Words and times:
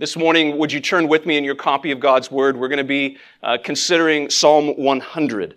This 0.00 0.16
morning, 0.16 0.58
would 0.58 0.72
you 0.72 0.78
turn 0.78 1.08
with 1.08 1.26
me 1.26 1.36
in 1.36 1.42
your 1.42 1.56
copy 1.56 1.90
of 1.90 1.98
God's 1.98 2.30
Word? 2.30 2.56
We're 2.56 2.68
going 2.68 2.76
to 2.76 2.84
be 2.84 3.18
uh, 3.42 3.58
considering 3.64 4.30
Psalm 4.30 4.68
100. 4.76 5.56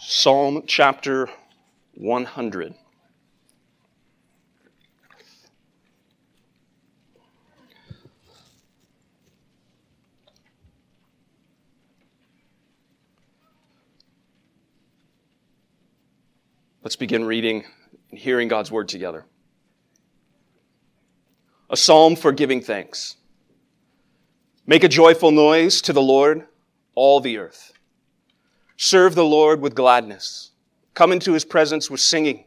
Psalm 0.00 0.64
chapter 0.66 1.28
100. 1.94 2.74
Let's 16.82 16.96
begin 16.96 17.24
reading 17.24 17.64
and 18.10 18.18
hearing 18.18 18.48
God's 18.48 18.72
Word 18.72 18.88
together 18.88 19.26
a 21.68 21.76
psalm 21.76 22.14
for 22.14 22.32
giving 22.32 22.60
thanks. 22.60 23.16
Make 24.66 24.84
a 24.84 24.88
joyful 24.88 25.30
noise 25.30 25.80
to 25.82 25.92
the 25.92 26.02
Lord, 26.02 26.46
all 26.94 27.20
the 27.20 27.38
earth. 27.38 27.72
Serve 28.76 29.14
the 29.14 29.24
Lord 29.24 29.60
with 29.60 29.74
gladness. 29.74 30.52
Come 30.94 31.12
into 31.12 31.32
his 31.32 31.44
presence 31.44 31.90
with 31.90 32.00
singing. 32.00 32.44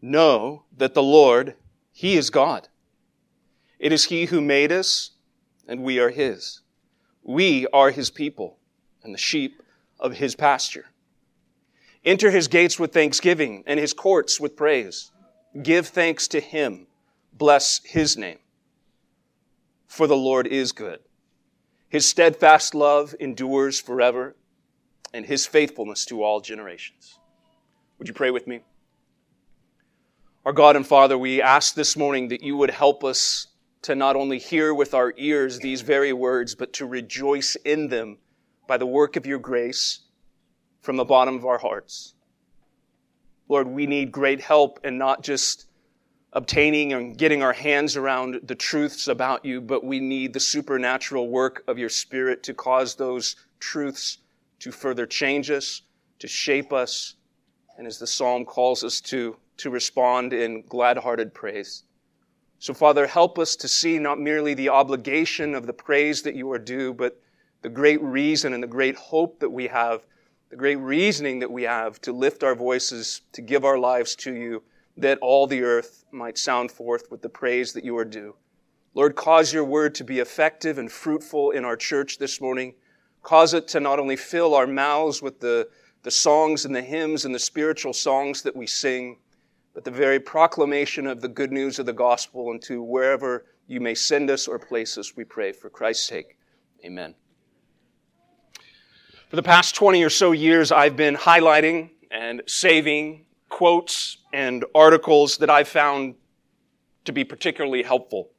Know 0.00 0.64
that 0.76 0.94
the 0.94 1.02
Lord, 1.02 1.54
he 1.92 2.16
is 2.16 2.30
God. 2.30 2.68
It 3.78 3.92
is 3.92 4.04
he 4.04 4.26
who 4.26 4.40
made 4.40 4.72
us, 4.72 5.12
and 5.66 5.82
we 5.82 5.98
are 5.98 6.10
his. 6.10 6.60
We 7.22 7.66
are 7.72 7.90
his 7.90 8.10
people 8.10 8.58
and 9.02 9.14
the 9.14 9.18
sheep 9.18 9.62
of 9.98 10.14
his 10.14 10.34
pasture. 10.34 10.86
Enter 12.04 12.30
his 12.30 12.48
gates 12.48 12.78
with 12.78 12.92
thanksgiving 12.92 13.64
and 13.66 13.78
his 13.78 13.92
courts 13.92 14.40
with 14.40 14.56
praise. 14.56 15.12
Give 15.62 15.86
thanks 15.86 16.28
to 16.28 16.40
him 16.40 16.88
bless 17.32 17.80
his 17.84 18.16
name. 18.16 18.38
For 19.86 20.06
the 20.06 20.16
Lord 20.16 20.46
is 20.46 20.72
good. 20.72 21.00
His 21.88 22.08
steadfast 22.08 22.74
love 22.74 23.14
endures 23.20 23.78
forever, 23.78 24.34
and 25.12 25.26
his 25.26 25.44
faithfulness 25.44 26.06
to 26.06 26.22
all 26.22 26.40
generations. 26.40 27.18
Would 27.98 28.08
you 28.08 28.14
pray 28.14 28.30
with 28.30 28.46
me? 28.46 28.60
Our 30.44 30.52
God 30.52 30.74
and 30.74 30.86
Father, 30.86 31.18
we 31.18 31.42
ask 31.42 31.74
this 31.74 31.96
morning 31.96 32.28
that 32.28 32.42
you 32.42 32.56
would 32.56 32.70
help 32.70 33.04
us 33.04 33.48
to 33.82 33.94
not 33.94 34.16
only 34.16 34.38
hear 34.38 34.72
with 34.72 34.94
our 34.94 35.12
ears 35.16 35.58
these 35.58 35.82
very 35.82 36.12
words, 36.12 36.54
but 36.54 36.72
to 36.74 36.86
rejoice 36.86 37.56
in 37.64 37.88
them 37.88 38.18
by 38.66 38.76
the 38.76 38.86
work 38.86 39.16
of 39.16 39.26
your 39.26 39.38
grace 39.38 40.00
from 40.80 40.96
the 40.96 41.04
bottom 41.04 41.36
of 41.36 41.44
our 41.44 41.58
hearts. 41.58 42.14
Lord, 43.48 43.68
we 43.68 43.86
need 43.86 44.10
great 44.10 44.40
help 44.40 44.80
and 44.82 44.98
not 44.98 45.22
just 45.22 45.66
obtaining 46.32 46.92
and 46.92 47.18
getting 47.18 47.42
our 47.42 47.52
hands 47.52 47.96
around 47.96 48.40
the 48.44 48.54
truths 48.54 49.08
about 49.08 49.44
you, 49.44 49.60
but 49.60 49.84
we 49.84 50.00
need 50.00 50.32
the 50.32 50.40
supernatural 50.40 51.28
work 51.28 51.62
of 51.68 51.78
your 51.78 51.90
Spirit 51.90 52.42
to 52.42 52.54
cause 52.54 52.94
those 52.94 53.36
truths 53.60 54.18
to 54.58 54.70
further 54.70 55.06
change 55.06 55.50
us, 55.50 55.82
to 56.18 56.28
shape 56.28 56.72
us, 56.72 57.16
and 57.76 57.86
as 57.86 57.98
the 57.98 58.06
psalm 58.06 58.44
calls 58.44 58.84
us 58.84 59.00
to, 59.00 59.36
to 59.56 59.70
respond 59.70 60.32
in 60.32 60.62
glad 60.68 60.96
hearted 60.96 61.34
praise. 61.34 61.82
So, 62.58 62.72
Father, 62.72 63.06
help 63.06 63.38
us 63.38 63.56
to 63.56 63.68
see 63.68 63.98
not 63.98 64.20
merely 64.20 64.54
the 64.54 64.68
obligation 64.68 65.54
of 65.54 65.66
the 65.66 65.72
praise 65.72 66.22
that 66.22 66.36
you 66.36 66.50
are 66.52 66.58
due, 66.58 66.94
but 66.94 67.20
the 67.62 67.68
great 67.68 68.00
reason 68.00 68.52
and 68.52 68.62
the 68.62 68.68
great 68.68 68.94
hope 68.94 69.40
that 69.40 69.50
we 69.50 69.66
have, 69.66 70.06
the 70.48 70.56
great 70.56 70.76
reasoning 70.76 71.40
that 71.40 71.50
we 71.50 71.64
have 71.64 72.00
to 72.02 72.12
lift 72.12 72.44
our 72.44 72.54
voices, 72.54 73.22
to 73.32 73.42
give 73.42 73.64
our 73.64 73.78
lives 73.78 74.14
to 74.16 74.32
you 74.32 74.62
that 74.96 75.18
all 75.20 75.46
the 75.46 75.62
earth 75.62 76.04
might 76.12 76.38
sound 76.38 76.70
forth 76.70 77.10
with 77.10 77.22
the 77.22 77.28
praise 77.28 77.72
that 77.72 77.84
you 77.84 77.96
are 77.96 78.04
due. 78.04 78.34
Lord, 78.94 79.16
cause 79.16 79.52
your 79.52 79.64
word 79.64 79.94
to 79.96 80.04
be 80.04 80.18
effective 80.18 80.78
and 80.78 80.92
fruitful 80.92 81.52
in 81.52 81.64
our 81.64 81.76
church 81.76 82.18
this 82.18 82.40
morning. 82.40 82.74
Cause 83.22 83.54
it 83.54 83.68
to 83.68 83.80
not 83.80 83.98
only 83.98 84.16
fill 84.16 84.54
our 84.54 84.66
mouths 84.66 85.22
with 85.22 85.40
the, 85.40 85.68
the 86.02 86.10
songs 86.10 86.64
and 86.64 86.74
the 86.74 86.82
hymns 86.82 87.24
and 87.24 87.34
the 87.34 87.38
spiritual 87.38 87.92
songs 87.92 88.42
that 88.42 88.54
we 88.54 88.66
sing, 88.66 89.18
but 89.74 89.84
the 89.84 89.90
very 89.90 90.20
proclamation 90.20 91.06
of 91.06 91.22
the 91.22 91.28
good 91.28 91.52
news 91.52 91.78
of 91.78 91.86
the 91.86 91.92
gospel 91.92 92.50
into 92.50 92.82
wherever 92.82 93.46
you 93.66 93.80
may 93.80 93.94
send 93.94 94.28
us 94.28 94.46
or 94.46 94.58
place 94.58 94.98
us, 94.98 95.16
we 95.16 95.24
pray 95.24 95.52
for 95.52 95.70
Christ's 95.70 96.06
sake. 96.06 96.36
Amen. 96.84 97.14
For 99.30 99.36
the 99.36 99.42
past 99.42 99.74
20 99.74 100.02
or 100.02 100.10
so 100.10 100.32
years, 100.32 100.70
I've 100.70 100.96
been 100.96 101.14
highlighting 101.14 101.90
and 102.10 102.42
saving 102.46 103.24
quotes 103.52 104.16
and 104.32 104.64
articles 104.74 105.36
that 105.36 105.50
I've 105.50 105.68
found 105.68 106.14
to 107.04 107.12
be 107.12 107.22
particularly 107.22 107.82
helpful. 107.82 108.30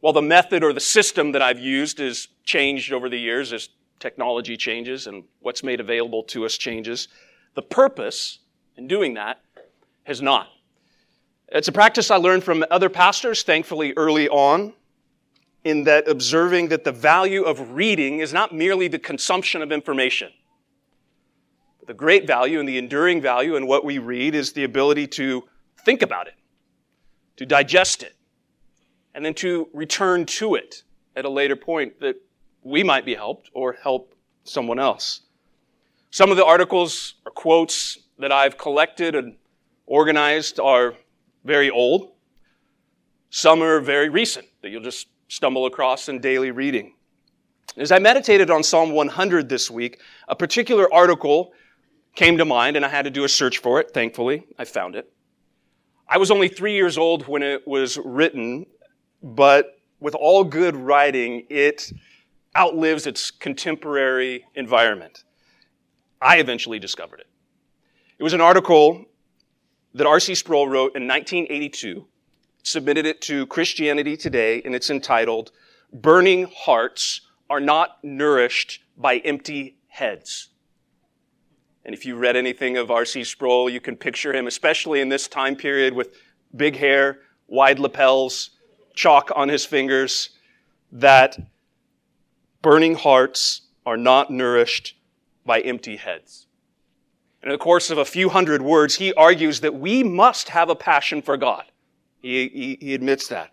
While 0.00 0.12
the 0.12 0.20
method 0.20 0.64
or 0.64 0.72
the 0.72 0.80
system 0.80 1.30
that 1.32 1.42
I've 1.42 1.60
used 1.60 1.98
has 2.00 2.26
changed 2.44 2.92
over 2.92 3.08
the 3.08 3.18
years 3.18 3.52
as 3.52 3.68
technology 4.00 4.56
changes 4.56 5.06
and 5.06 5.24
what's 5.40 5.62
made 5.62 5.78
available 5.78 6.24
to 6.24 6.44
us 6.44 6.58
changes, 6.58 7.06
the 7.54 7.62
purpose 7.62 8.40
in 8.76 8.88
doing 8.88 9.14
that 9.14 9.40
has 10.02 10.20
not. 10.20 10.48
It's 11.48 11.68
a 11.68 11.72
practice 11.72 12.10
I 12.10 12.16
learned 12.16 12.42
from 12.42 12.64
other 12.72 12.88
pastors, 12.88 13.44
thankfully 13.44 13.94
early 13.96 14.28
on, 14.28 14.72
in 15.62 15.84
that 15.84 16.08
observing 16.08 16.68
that 16.68 16.82
the 16.82 16.92
value 16.92 17.44
of 17.44 17.74
reading 17.74 18.18
is 18.18 18.32
not 18.32 18.52
merely 18.52 18.88
the 18.88 18.98
consumption 18.98 19.62
of 19.62 19.70
information 19.70 20.32
the 21.88 21.94
great 21.94 22.26
value 22.26 22.60
and 22.60 22.68
the 22.68 22.76
enduring 22.76 23.22
value 23.22 23.56
in 23.56 23.66
what 23.66 23.82
we 23.82 23.96
read 23.96 24.34
is 24.34 24.52
the 24.52 24.64
ability 24.64 25.06
to 25.06 25.42
think 25.86 26.02
about 26.02 26.26
it, 26.26 26.34
to 27.38 27.46
digest 27.46 28.02
it, 28.02 28.14
and 29.14 29.24
then 29.24 29.32
to 29.32 29.68
return 29.72 30.26
to 30.26 30.54
it 30.54 30.82
at 31.16 31.24
a 31.24 31.30
later 31.30 31.56
point 31.56 31.98
that 32.00 32.16
we 32.62 32.84
might 32.84 33.06
be 33.06 33.14
helped 33.14 33.48
or 33.54 33.72
help 33.72 34.14
someone 34.44 34.78
else. 34.78 35.22
Some 36.10 36.30
of 36.30 36.36
the 36.36 36.44
articles 36.44 37.14
or 37.24 37.32
quotes 37.32 37.98
that 38.18 38.32
I've 38.32 38.58
collected 38.58 39.14
and 39.14 39.36
organized 39.86 40.60
are 40.60 40.94
very 41.42 41.70
old. 41.70 42.12
Some 43.30 43.62
are 43.62 43.80
very 43.80 44.10
recent 44.10 44.46
that 44.60 44.68
you'll 44.68 44.82
just 44.82 45.08
stumble 45.28 45.64
across 45.64 46.10
in 46.10 46.20
daily 46.20 46.50
reading. 46.50 46.96
As 47.78 47.92
I 47.92 47.98
meditated 47.98 48.50
on 48.50 48.62
Psalm 48.62 48.90
100 48.90 49.48
this 49.48 49.70
week, 49.70 50.02
a 50.28 50.36
particular 50.36 50.92
article 50.92 51.54
came 52.18 52.36
to 52.36 52.44
mind 52.44 52.74
and 52.74 52.84
I 52.84 52.88
had 52.88 53.04
to 53.04 53.10
do 53.10 53.22
a 53.22 53.28
search 53.28 53.58
for 53.58 53.78
it. 53.78 53.92
Thankfully, 53.94 54.44
I 54.58 54.64
found 54.64 54.96
it. 54.96 55.12
I 56.08 56.18
was 56.18 56.32
only 56.32 56.48
three 56.48 56.74
years 56.74 56.98
old 56.98 57.28
when 57.28 57.44
it 57.44 57.66
was 57.66 57.96
written, 57.96 58.66
but 59.22 59.78
with 60.00 60.16
all 60.16 60.42
good 60.42 60.74
writing, 60.74 61.46
it 61.48 61.92
outlives 62.56 63.06
its 63.06 63.30
contemporary 63.30 64.44
environment. 64.56 65.22
I 66.20 66.38
eventually 66.38 66.80
discovered 66.80 67.20
it. 67.20 67.28
It 68.18 68.24
was 68.24 68.32
an 68.32 68.40
article 68.40 69.04
that 69.94 70.06
R.C. 70.08 70.34
Sproul 70.34 70.66
wrote 70.66 70.96
in 70.96 71.06
1982, 71.06 72.04
submitted 72.64 73.06
it 73.06 73.20
to 73.22 73.46
Christianity 73.46 74.16
Today, 74.16 74.60
and 74.64 74.74
it's 74.74 74.90
entitled, 74.90 75.52
Burning 75.92 76.50
Hearts 76.52 77.20
Are 77.48 77.60
Not 77.60 78.02
Nourished 78.02 78.80
by 78.96 79.18
Empty 79.18 79.78
Heads. 79.86 80.48
And 81.84 81.94
if 81.94 82.04
you 82.04 82.16
read 82.16 82.36
anything 82.36 82.76
of 82.76 82.90
R.C. 82.90 83.24
Sproul, 83.24 83.70
you 83.70 83.80
can 83.80 83.96
picture 83.96 84.34
him, 84.34 84.46
especially 84.46 85.00
in 85.00 85.08
this 85.08 85.28
time 85.28 85.56
period 85.56 85.94
with 85.94 86.16
big 86.54 86.76
hair, 86.76 87.20
wide 87.46 87.78
lapels, 87.78 88.50
chalk 88.94 89.30
on 89.34 89.48
his 89.48 89.64
fingers, 89.64 90.30
that 90.92 91.38
burning 92.62 92.94
hearts 92.94 93.62
are 93.86 93.96
not 93.96 94.30
nourished 94.30 94.96
by 95.46 95.60
empty 95.60 95.96
heads. 95.96 96.46
In 97.42 97.50
the 97.50 97.58
course 97.58 97.90
of 97.90 97.98
a 97.98 98.04
few 98.04 98.28
hundred 98.28 98.60
words, 98.60 98.96
he 98.96 99.14
argues 99.14 99.60
that 99.60 99.74
we 99.74 100.02
must 100.02 100.48
have 100.50 100.68
a 100.68 100.74
passion 100.74 101.22
for 101.22 101.36
God. 101.36 101.64
He, 102.20 102.48
he, 102.48 102.78
he 102.80 102.94
admits 102.94 103.28
that. 103.28 103.52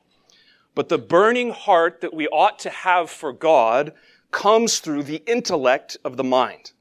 But 0.73 0.89
the 0.89 0.97
burning 0.97 1.51
heart 1.51 2.01
that 2.01 2.13
we 2.13 2.27
ought 2.27 2.59
to 2.59 2.69
have 2.69 3.09
for 3.09 3.31
God 3.31 3.93
comes 4.31 4.79
through 4.79 5.03
the 5.03 5.23
intellect 5.25 5.95
of 6.03 6.17
the 6.17 6.23
mind. 6.23 6.73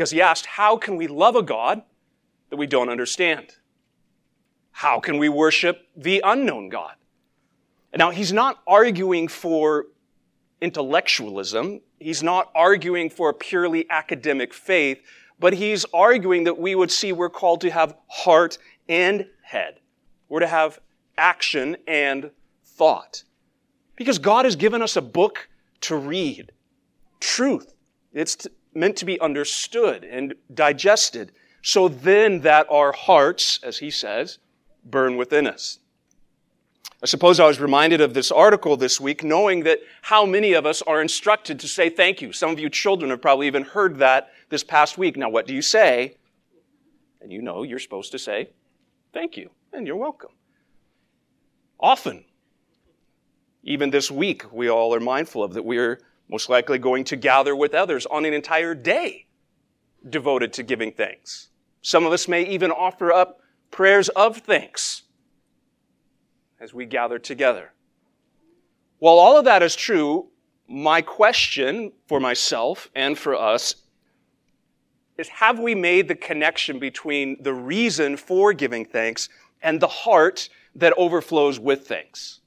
Because 0.00 0.12
he 0.12 0.22
asked, 0.22 0.46
How 0.46 0.78
can 0.78 0.96
we 0.96 1.08
love 1.08 1.36
a 1.36 1.42
God 1.42 1.82
that 2.48 2.56
we 2.56 2.66
don't 2.66 2.88
understand? 2.88 3.56
How 4.72 4.98
can 4.98 5.18
we 5.18 5.28
worship 5.28 5.88
the 5.94 6.22
unknown 6.24 6.70
God? 6.70 6.94
Now, 7.94 8.08
he's 8.08 8.32
not 8.32 8.62
arguing 8.66 9.28
for 9.28 9.88
intellectualism. 10.62 11.82
He's 11.98 12.22
not 12.22 12.50
arguing 12.54 13.10
for 13.10 13.28
a 13.28 13.34
purely 13.34 13.84
academic 13.90 14.54
faith, 14.54 15.02
but 15.38 15.52
he's 15.52 15.84
arguing 15.92 16.44
that 16.44 16.56
we 16.56 16.74
would 16.74 16.90
see 16.90 17.12
we're 17.12 17.28
called 17.28 17.60
to 17.60 17.70
have 17.70 17.94
heart 18.06 18.56
and 18.88 19.26
head. 19.42 19.80
We're 20.30 20.40
to 20.40 20.46
have 20.46 20.80
action 21.18 21.76
and 21.86 22.30
thought. 22.64 23.24
Because 23.96 24.18
God 24.18 24.46
has 24.46 24.56
given 24.56 24.80
us 24.80 24.96
a 24.96 25.02
book 25.02 25.50
to 25.82 25.94
read. 25.94 26.52
Truth. 27.20 27.74
It's 28.14 28.48
meant 28.74 28.96
to 28.96 29.04
be 29.04 29.20
understood 29.20 30.04
and 30.04 30.34
digested, 30.52 31.32
so 31.62 31.88
then 31.88 32.40
that 32.40 32.66
our 32.70 32.92
hearts, 32.92 33.60
as 33.62 33.78
he 33.78 33.90
says, 33.90 34.38
burn 34.84 35.16
within 35.16 35.46
us. 35.46 35.78
I 37.02 37.06
suppose 37.06 37.40
I 37.40 37.46
was 37.46 37.60
reminded 37.60 38.02
of 38.02 38.12
this 38.12 38.30
article 38.30 38.76
this 38.76 39.00
week, 39.00 39.24
knowing 39.24 39.62
that 39.64 39.78
how 40.02 40.26
many 40.26 40.52
of 40.52 40.66
us 40.66 40.82
are 40.82 41.00
instructed 41.00 41.58
to 41.60 41.68
say 41.68 41.88
thank 41.88 42.20
you. 42.20 42.32
Some 42.32 42.50
of 42.50 42.58
you 42.58 42.68
children 42.68 43.10
have 43.10 43.22
probably 43.22 43.46
even 43.46 43.62
heard 43.62 43.98
that 43.98 44.30
this 44.50 44.62
past 44.62 44.98
week. 44.98 45.16
Now, 45.16 45.30
what 45.30 45.46
do 45.46 45.54
you 45.54 45.62
say? 45.62 46.16
And 47.22 47.32
you 47.32 47.40
know 47.40 47.62
you're 47.62 47.78
supposed 47.78 48.12
to 48.12 48.18
say 48.18 48.50
thank 49.12 49.36
you, 49.36 49.50
and 49.72 49.86
you're 49.86 49.96
welcome. 49.96 50.30
Often, 51.78 52.24
even 53.62 53.90
this 53.90 54.10
week, 54.10 54.52
we 54.52 54.68
all 54.68 54.94
are 54.94 55.00
mindful 55.00 55.42
of 55.42 55.54
that 55.54 55.64
we're 55.64 56.00
most 56.30 56.48
likely 56.48 56.78
going 56.78 57.04
to 57.04 57.16
gather 57.16 57.56
with 57.56 57.74
others 57.74 58.06
on 58.06 58.24
an 58.24 58.32
entire 58.32 58.74
day 58.74 59.26
devoted 60.08 60.52
to 60.54 60.62
giving 60.62 60.92
thanks. 60.92 61.48
Some 61.82 62.06
of 62.06 62.12
us 62.12 62.28
may 62.28 62.46
even 62.46 62.70
offer 62.70 63.12
up 63.12 63.40
prayers 63.70 64.08
of 64.10 64.38
thanks 64.38 65.02
as 66.60 66.72
we 66.72 66.86
gather 66.86 67.18
together. 67.18 67.72
While 68.98 69.18
all 69.18 69.38
of 69.38 69.46
that 69.46 69.62
is 69.62 69.74
true, 69.74 70.28
my 70.68 71.02
question 71.02 71.92
for 72.06 72.20
myself 72.20 72.88
and 72.94 73.18
for 73.18 73.34
us 73.34 73.74
is 75.16 75.28
have 75.28 75.58
we 75.58 75.74
made 75.74 76.06
the 76.06 76.14
connection 76.14 76.78
between 76.78 77.42
the 77.42 77.54
reason 77.54 78.16
for 78.16 78.52
giving 78.52 78.84
thanks 78.84 79.28
and 79.62 79.80
the 79.80 79.88
heart 79.88 80.48
that 80.74 80.92
overflows 80.96 81.58
with 81.58 81.86
thanks? 81.86 82.39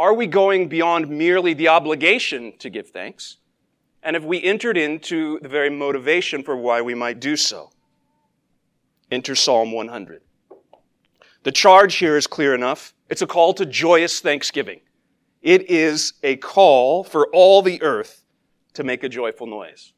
Are 0.00 0.14
we 0.14 0.26
going 0.26 0.68
beyond 0.68 1.10
merely 1.10 1.52
the 1.52 1.68
obligation 1.68 2.54
to 2.60 2.70
give 2.70 2.88
thanks? 2.88 3.36
And 4.02 4.16
have 4.16 4.24
we 4.24 4.42
entered 4.42 4.78
into 4.78 5.38
the 5.40 5.48
very 5.50 5.68
motivation 5.68 6.42
for 6.42 6.56
why 6.56 6.80
we 6.80 6.94
might 6.94 7.20
do 7.20 7.36
so? 7.36 7.70
Enter 9.10 9.34
Psalm 9.34 9.72
100. 9.72 10.22
The 11.42 11.52
charge 11.52 11.96
here 11.96 12.16
is 12.16 12.26
clear 12.26 12.54
enough. 12.54 12.94
It's 13.10 13.20
a 13.20 13.26
call 13.26 13.52
to 13.52 13.66
joyous 13.66 14.20
thanksgiving. 14.20 14.80
It 15.42 15.68
is 15.70 16.14
a 16.22 16.36
call 16.36 17.04
for 17.04 17.26
all 17.34 17.60
the 17.60 17.82
earth 17.82 18.24
to 18.72 18.82
make 18.82 19.04
a 19.04 19.08
joyful 19.10 19.46
noise. 19.46 19.92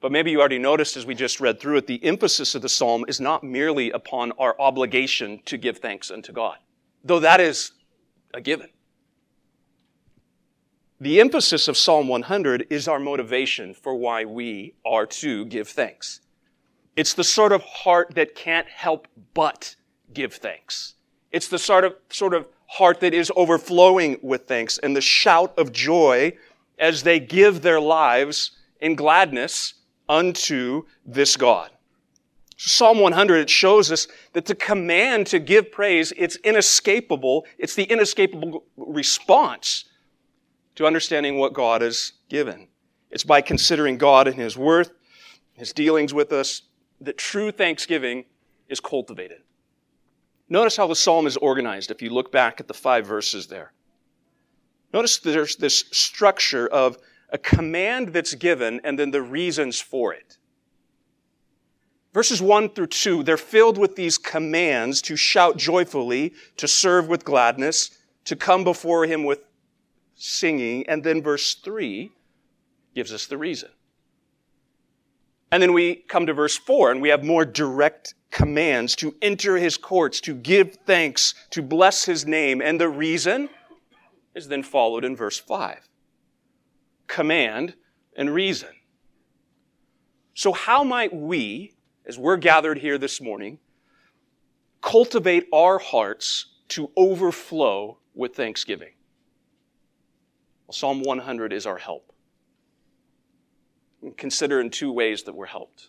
But 0.00 0.10
maybe 0.10 0.30
you 0.30 0.40
already 0.40 0.58
noticed 0.58 0.96
as 0.96 1.04
we 1.04 1.14
just 1.14 1.38
read 1.38 1.60
through 1.60 1.76
it, 1.76 1.86
the 1.86 2.02
emphasis 2.02 2.54
of 2.54 2.62
the 2.62 2.70
psalm 2.70 3.04
is 3.08 3.20
not 3.20 3.44
merely 3.44 3.90
upon 3.90 4.32
our 4.38 4.58
obligation 4.58 5.42
to 5.44 5.58
give 5.58 5.76
thanks 5.80 6.10
unto 6.10 6.32
God, 6.32 6.56
though 7.04 7.20
that 7.20 7.40
is 7.40 7.72
a 8.34 8.40
given. 8.40 8.68
The 11.00 11.20
emphasis 11.20 11.68
of 11.68 11.76
Psalm 11.76 12.08
100 12.08 12.66
is 12.70 12.88
our 12.88 12.98
motivation 12.98 13.74
for 13.74 13.94
why 13.94 14.24
we 14.24 14.74
are 14.84 15.06
to 15.06 15.44
give 15.46 15.68
thanks. 15.68 16.20
It's 16.96 17.14
the 17.14 17.24
sort 17.24 17.52
of 17.52 17.62
heart 17.62 18.14
that 18.14 18.34
can't 18.34 18.68
help 18.68 19.08
but 19.34 19.76
give 20.12 20.34
thanks. 20.34 20.94
It's 21.32 21.48
the 21.48 21.58
sort 21.58 21.84
of, 21.84 21.96
sort 22.10 22.34
of 22.34 22.48
heart 22.66 23.00
that 23.00 23.12
is 23.12 23.32
overflowing 23.34 24.18
with 24.22 24.46
thanks 24.46 24.78
and 24.78 24.94
the 24.94 25.00
shout 25.00 25.52
of 25.58 25.72
joy 25.72 26.32
as 26.78 27.02
they 27.02 27.20
give 27.20 27.62
their 27.62 27.80
lives 27.80 28.52
in 28.80 28.94
gladness 28.94 29.74
unto 30.08 30.84
this 31.04 31.36
God. 31.36 31.70
Psalm 32.56 33.00
100, 33.00 33.36
it 33.36 33.50
shows 33.50 33.90
us 33.90 34.06
that 34.32 34.46
the 34.46 34.54
command 34.54 35.26
to 35.28 35.38
give 35.38 35.72
praise, 35.72 36.12
it's 36.16 36.36
inescapable. 36.36 37.46
It's 37.58 37.74
the 37.74 37.84
inescapable 37.84 38.64
response 38.76 39.84
to 40.76 40.86
understanding 40.86 41.38
what 41.38 41.52
God 41.52 41.82
has 41.82 42.12
given. 42.28 42.68
It's 43.10 43.24
by 43.24 43.40
considering 43.40 43.98
God 43.98 44.28
and 44.28 44.36
His 44.36 44.56
worth, 44.56 44.92
His 45.54 45.72
dealings 45.72 46.14
with 46.14 46.32
us, 46.32 46.62
that 47.00 47.18
true 47.18 47.50
thanksgiving 47.50 48.24
is 48.68 48.80
cultivated. 48.80 49.42
Notice 50.48 50.76
how 50.76 50.86
the 50.86 50.96
psalm 50.96 51.26
is 51.26 51.36
organized 51.36 51.90
if 51.90 52.02
you 52.02 52.10
look 52.10 52.30
back 52.30 52.60
at 52.60 52.68
the 52.68 52.74
five 52.74 53.06
verses 53.06 53.46
there. 53.46 53.72
Notice 54.92 55.18
there's 55.18 55.56
this 55.56 55.84
structure 55.90 56.68
of 56.68 56.98
a 57.30 57.38
command 57.38 58.08
that's 58.08 58.34
given 58.34 58.80
and 58.84 58.96
then 58.98 59.10
the 59.10 59.22
reasons 59.22 59.80
for 59.80 60.12
it. 60.12 60.38
Verses 62.14 62.40
1 62.40 62.70
through 62.70 62.86
2, 62.86 63.24
they're 63.24 63.36
filled 63.36 63.76
with 63.76 63.96
these 63.96 64.16
commands 64.16 65.02
to 65.02 65.16
shout 65.16 65.56
joyfully, 65.56 66.32
to 66.56 66.68
serve 66.68 67.08
with 67.08 67.24
gladness, 67.24 67.98
to 68.24 68.36
come 68.36 68.62
before 68.64 69.04
Him 69.04 69.24
with 69.24 69.44
singing. 70.14 70.86
And 70.88 71.02
then 71.02 71.20
verse 71.20 71.56
3 71.56 72.12
gives 72.94 73.12
us 73.12 73.26
the 73.26 73.36
reason. 73.36 73.70
And 75.50 75.62
then 75.62 75.72
we 75.72 75.96
come 76.08 76.26
to 76.26 76.32
verse 76.32 76.56
4 76.56 76.92
and 76.92 77.02
we 77.02 77.10
have 77.10 77.24
more 77.24 77.44
direct 77.44 78.14
commands 78.30 78.96
to 78.96 79.14
enter 79.22 79.56
his 79.56 79.76
courts, 79.76 80.20
to 80.22 80.34
give 80.34 80.78
thanks, 80.84 81.34
to 81.50 81.62
bless 81.62 82.04
his 82.04 82.26
name. 82.26 82.60
And 82.60 82.80
the 82.80 82.88
reason 82.88 83.48
is 84.34 84.48
then 84.48 84.64
followed 84.64 85.04
in 85.04 85.14
verse 85.14 85.38
5. 85.38 85.88
Command 87.06 87.74
and 88.16 88.34
reason. 88.34 88.70
So 90.34 90.52
how 90.52 90.82
might 90.82 91.14
we, 91.14 91.74
as 92.06 92.18
we're 92.18 92.36
gathered 92.36 92.78
here 92.78 92.98
this 92.98 93.20
morning, 93.20 93.58
cultivate 94.80 95.46
our 95.52 95.78
hearts 95.78 96.46
to 96.68 96.90
overflow 96.96 97.98
with 98.14 98.34
thanksgiving? 98.34 98.92
Well, 100.66 100.74
Psalm 100.74 101.02
100 101.02 101.52
is 101.52 101.66
our 101.66 101.78
help. 101.78 102.12
Consider 104.16 104.60
in 104.60 104.70
two 104.70 104.92
ways 104.92 105.22
that 105.22 105.34
we're 105.34 105.46
helped. 105.46 105.88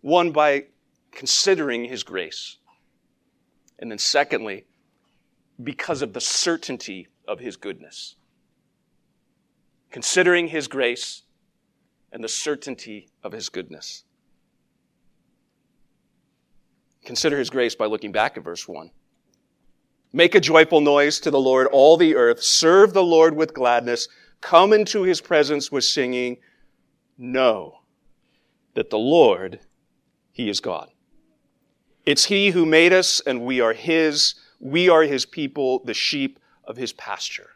One, 0.00 0.30
by 0.30 0.66
considering 1.10 1.84
his 1.84 2.02
grace. 2.02 2.56
And 3.78 3.90
then, 3.90 3.98
secondly, 3.98 4.66
because 5.62 6.02
of 6.02 6.12
the 6.12 6.20
certainty 6.20 7.08
of 7.26 7.40
his 7.40 7.56
goodness. 7.56 8.16
Considering 9.90 10.48
his 10.48 10.68
grace 10.68 11.22
and 12.12 12.22
the 12.22 12.28
certainty 12.28 13.08
of 13.22 13.32
his 13.32 13.48
goodness. 13.48 14.04
Consider 17.10 17.40
his 17.40 17.50
grace 17.50 17.74
by 17.74 17.86
looking 17.86 18.12
back 18.12 18.36
at 18.36 18.44
verse 18.44 18.68
1. 18.68 18.88
Make 20.12 20.36
a 20.36 20.40
joyful 20.40 20.80
noise 20.80 21.18
to 21.18 21.32
the 21.32 21.40
Lord, 21.40 21.66
all 21.72 21.96
the 21.96 22.14
earth. 22.14 22.40
Serve 22.40 22.92
the 22.92 23.02
Lord 23.02 23.34
with 23.34 23.52
gladness. 23.52 24.06
Come 24.40 24.72
into 24.72 25.02
his 25.02 25.20
presence 25.20 25.72
with 25.72 25.82
singing. 25.82 26.36
Know 27.18 27.80
that 28.74 28.90
the 28.90 28.98
Lord, 29.00 29.58
he 30.30 30.48
is 30.48 30.60
God. 30.60 30.90
It's 32.06 32.26
He 32.26 32.50
who 32.50 32.64
made 32.64 32.92
us, 32.92 33.20
and 33.26 33.44
we 33.44 33.60
are 33.60 33.72
His. 33.72 34.36
We 34.60 34.88
are 34.88 35.02
His 35.02 35.26
people, 35.26 35.82
the 35.84 35.94
sheep 35.94 36.38
of 36.62 36.76
His 36.76 36.92
pasture. 36.92 37.50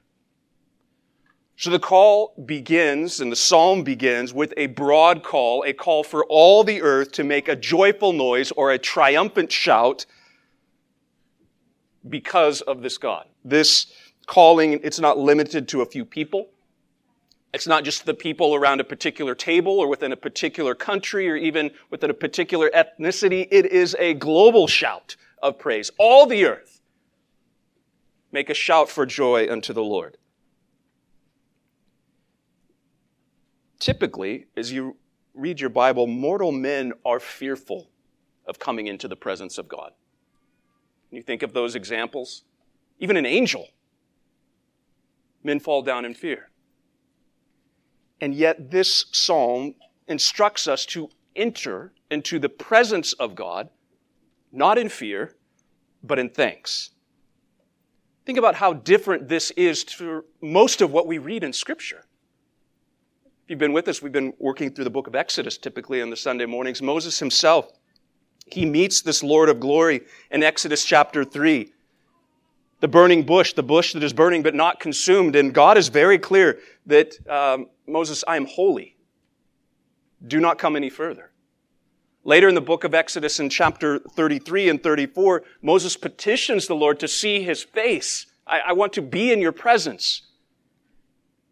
So 1.56 1.70
the 1.70 1.78
call 1.78 2.34
begins, 2.46 3.20
and 3.20 3.30
the 3.30 3.36
psalm 3.36 3.84
begins 3.84 4.34
with 4.34 4.52
a 4.56 4.66
broad 4.66 5.22
call, 5.22 5.62
a 5.64 5.72
call 5.72 6.02
for 6.02 6.24
all 6.24 6.64
the 6.64 6.82
earth 6.82 7.12
to 7.12 7.24
make 7.24 7.48
a 7.48 7.54
joyful 7.54 8.12
noise 8.12 8.50
or 8.52 8.72
a 8.72 8.78
triumphant 8.78 9.52
shout 9.52 10.04
because 12.08 12.60
of 12.62 12.82
this 12.82 12.98
God. 12.98 13.26
This 13.44 13.86
calling, 14.26 14.80
it's 14.82 14.98
not 14.98 15.16
limited 15.16 15.68
to 15.68 15.82
a 15.82 15.86
few 15.86 16.04
people. 16.04 16.48
It's 17.52 17.68
not 17.68 17.84
just 17.84 18.04
the 18.04 18.14
people 18.14 18.56
around 18.56 18.80
a 18.80 18.84
particular 18.84 19.36
table 19.36 19.78
or 19.78 19.86
within 19.86 20.10
a 20.10 20.16
particular 20.16 20.74
country 20.74 21.30
or 21.30 21.36
even 21.36 21.70
within 21.88 22.10
a 22.10 22.14
particular 22.14 22.68
ethnicity. 22.74 23.46
It 23.48 23.66
is 23.66 23.94
a 24.00 24.14
global 24.14 24.66
shout 24.66 25.14
of 25.40 25.56
praise. 25.56 25.92
All 25.98 26.26
the 26.26 26.46
earth 26.46 26.80
make 28.32 28.50
a 28.50 28.54
shout 28.54 28.88
for 28.88 29.06
joy 29.06 29.48
unto 29.48 29.72
the 29.72 29.84
Lord. 29.84 30.16
Typically, 33.84 34.46
as 34.56 34.72
you 34.72 34.96
read 35.34 35.60
your 35.60 35.68
Bible, 35.68 36.06
mortal 36.06 36.50
men 36.50 36.94
are 37.04 37.20
fearful 37.20 37.90
of 38.46 38.58
coming 38.58 38.86
into 38.86 39.08
the 39.08 39.14
presence 39.14 39.58
of 39.58 39.68
God. 39.68 39.92
You 41.10 41.20
think 41.20 41.42
of 41.42 41.52
those 41.52 41.74
examples? 41.74 42.44
Even 42.98 43.18
an 43.18 43.26
angel, 43.26 43.68
men 45.42 45.60
fall 45.60 45.82
down 45.82 46.06
in 46.06 46.14
fear. 46.14 46.48
And 48.22 48.34
yet, 48.34 48.70
this 48.70 49.04
psalm 49.12 49.74
instructs 50.08 50.66
us 50.66 50.86
to 50.86 51.10
enter 51.36 51.92
into 52.10 52.38
the 52.38 52.48
presence 52.48 53.12
of 53.12 53.34
God, 53.34 53.68
not 54.50 54.78
in 54.78 54.88
fear, 54.88 55.36
but 56.02 56.18
in 56.18 56.30
thanks. 56.30 56.92
Think 58.24 58.38
about 58.38 58.54
how 58.54 58.72
different 58.72 59.28
this 59.28 59.50
is 59.50 59.84
to 59.84 60.24
most 60.40 60.80
of 60.80 60.90
what 60.90 61.06
we 61.06 61.18
read 61.18 61.44
in 61.44 61.52
Scripture. 61.52 62.06
If 63.44 63.50
you've 63.50 63.58
been 63.58 63.74
with 63.74 63.88
us, 63.88 64.00
we've 64.00 64.10
been 64.10 64.32
working 64.38 64.70
through 64.70 64.84
the 64.84 64.90
book 64.90 65.06
of 65.06 65.14
Exodus 65.14 65.58
typically 65.58 66.00
on 66.00 66.08
the 66.08 66.16
Sunday 66.16 66.46
mornings. 66.46 66.80
Moses 66.80 67.18
himself, 67.18 67.70
he 68.46 68.64
meets 68.64 69.02
this 69.02 69.22
Lord 69.22 69.50
of 69.50 69.60
glory 69.60 70.00
in 70.30 70.42
Exodus 70.42 70.82
chapter 70.82 71.24
3 71.24 71.70
the 72.80 72.88
burning 72.88 73.22
bush, 73.22 73.52
the 73.52 73.62
bush 73.62 73.92
that 73.92 74.02
is 74.02 74.12
burning 74.12 74.42
but 74.42 74.54
not 74.54 74.80
consumed. 74.80 75.36
And 75.36 75.54
God 75.54 75.78
is 75.78 75.88
very 75.88 76.18
clear 76.18 76.58
that 76.86 77.16
um, 77.28 77.68
Moses, 77.86 78.24
I 78.26 78.36
am 78.36 78.46
holy. 78.46 78.96
Do 80.26 80.40
not 80.40 80.58
come 80.58 80.74
any 80.76 80.90
further. 80.90 81.30
Later 82.24 82.48
in 82.48 82.54
the 82.54 82.60
book 82.60 82.84
of 82.84 82.94
Exodus 82.94 83.40
in 83.40 83.48
chapter 83.48 83.98
33 83.98 84.68
and 84.68 84.82
34, 84.82 85.44
Moses 85.62 85.96
petitions 85.96 86.66
the 86.66 86.74
Lord 86.74 86.98
to 87.00 87.08
see 87.08 87.42
his 87.42 87.62
face. 87.62 88.26
I, 88.46 88.60
I 88.60 88.72
want 88.72 88.94
to 88.94 89.02
be 89.02 89.32
in 89.32 89.40
your 89.40 89.52
presence. 89.52 90.22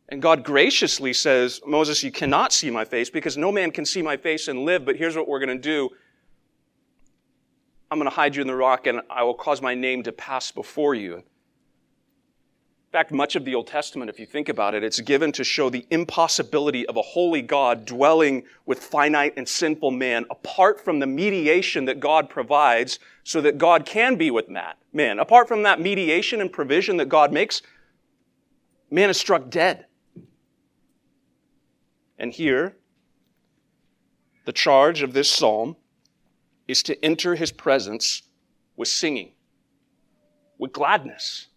And 0.08 0.20
God 0.20 0.44
graciously 0.44 1.12
says, 1.12 1.60
Moses, 1.66 2.02
you 2.02 2.12
cannot 2.12 2.52
see 2.52 2.70
my 2.70 2.84
face 2.84 3.08
because 3.08 3.36
no 3.36 3.50
man 3.50 3.70
can 3.70 3.86
see 3.86 4.02
my 4.02 4.16
face 4.16 4.48
and 4.48 4.64
live, 4.64 4.84
but 4.84 4.96
here's 4.96 5.16
what 5.16 5.26
we're 5.26 5.38
going 5.38 5.56
to 5.56 5.62
do. 5.62 5.88
I'm 7.90 7.98
going 7.98 8.10
to 8.10 8.14
hide 8.14 8.36
you 8.36 8.42
in 8.42 8.46
the 8.46 8.54
rock 8.54 8.86
and 8.86 9.00
I 9.10 9.22
will 9.22 9.34
cause 9.34 9.62
my 9.62 9.74
name 9.74 10.02
to 10.04 10.12
pass 10.12 10.50
before 10.50 10.94
you. 10.94 11.16
In 12.92 12.98
fact, 12.98 13.10
much 13.10 13.36
of 13.36 13.46
the 13.46 13.54
Old 13.54 13.68
Testament, 13.68 14.10
if 14.10 14.20
you 14.20 14.26
think 14.26 14.50
about 14.50 14.74
it, 14.74 14.84
it's 14.84 15.00
given 15.00 15.32
to 15.32 15.44
show 15.44 15.70
the 15.70 15.86
impossibility 15.88 16.86
of 16.86 16.98
a 16.98 17.02
holy 17.02 17.40
God 17.40 17.86
dwelling 17.86 18.44
with 18.66 18.80
finite 18.80 19.32
and 19.38 19.48
sinful 19.48 19.92
man 19.92 20.26
apart 20.30 20.78
from 20.78 20.98
the 20.98 21.06
mediation 21.06 21.86
that 21.86 22.00
God 22.00 22.28
provides 22.28 22.98
so 23.24 23.40
that 23.40 23.56
God 23.56 23.86
can 23.86 24.16
be 24.16 24.30
with 24.30 24.50
man. 24.92 25.18
Apart 25.18 25.48
from 25.48 25.62
that 25.62 25.80
mediation 25.80 26.42
and 26.42 26.52
provision 26.52 26.98
that 26.98 27.08
God 27.08 27.32
makes, 27.32 27.62
man 28.90 29.08
is 29.08 29.16
struck 29.16 29.48
dead. 29.48 29.86
And 32.22 32.32
here, 32.32 32.76
the 34.46 34.52
charge 34.52 35.02
of 35.02 35.12
this 35.12 35.30
psalm 35.30 35.76
is 36.66 36.82
to 36.84 37.04
enter 37.04 37.34
his 37.34 37.52
presence 37.52 38.22
with 38.76 38.88
singing, 38.88 39.32
with 40.56 40.72
gladness 40.72 41.48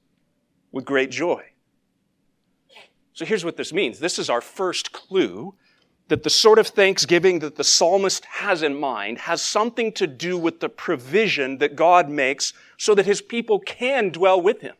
with 0.75 0.83
great 0.83 1.09
joy. 1.09 1.41
So 3.13 3.23
here's 3.23 3.45
what 3.45 3.55
this 3.55 3.71
means. 3.71 3.99
This 3.99 4.19
is 4.19 4.29
our 4.29 4.41
first 4.41 4.91
clue 4.91 5.55
that 6.09 6.23
the 6.23 6.29
sort 6.29 6.59
of 6.59 6.67
thanksgiving 6.67 7.39
that 7.39 7.55
the 7.55 7.63
psalmist 7.63 8.25
has 8.25 8.61
in 8.61 8.77
mind 8.77 9.19
has 9.19 9.41
something 9.41 9.93
to 9.93 10.05
do 10.05 10.37
with 10.37 10.59
the 10.59 10.67
provision 10.67 11.59
that 11.59 11.77
God 11.77 12.09
makes 12.09 12.51
so 12.77 12.93
that 12.93 13.05
his 13.05 13.21
people 13.21 13.59
can 13.59 14.09
dwell 14.09 14.41
with 14.41 14.59
him. 14.59 14.75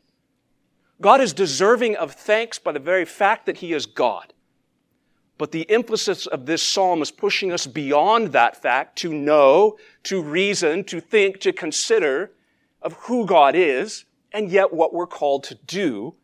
God 1.00 1.22
is 1.22 1.32
deserving 1.32 1.96
of 1.96 2.12
thanks 2.12 2.60
by 2.60 2.74
the 2.74 2.80
very 2.80 3.06
fact 3.06 3.46
that 3.46 3.58
he 3.60 3.72
is 3.72 3.86
God. 3.86 4.34
But 5.38 5.52
the 5.52 5.70
emphasis 5.70 6.28
of 6.28 6.46
this 6.46 6.64
psalm 6.64 7.02
is 7.02 7.12
pushing 7.12 7.52
us 7.52 7.68
beyond 7.68 8.32
that 8.32 8.62
fact 8.62 8.98
to 9.00 9.14
know, 9.14 9.78
to 10.04 10.22
reason, 10.22 10.84
to 10.86 11.02
think, 11.02 11.40
to 11.42 11.52
consider 11.52 12.32
of 12.82 12.94
who 12.94 13.26
God 13.26 13.56
is 13.56 14.06
and 14.32 14.50
yet 14.50 14.74
what 14.74 14.94
we're 14.94 15.08
called 15.08 15.44
to 15.46 15.56
do 15.56 16.16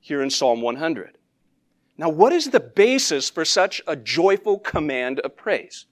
here 0.00 0.22
in 0.22 0.30
Psalm 0.30 0.62
100. 0.62 1.18
Now, 1.96 2.08
what 2.08 2.32
is 2.32 2.50
the 2.50 2.60
basis 2.60 3.30
for 3.30 3.44
such 3.44 3.82
a 3.86 3.96
joyful 3.96 4.58
command 4.58 5.20
of 5.20 5.36
praise? 5.36 5.86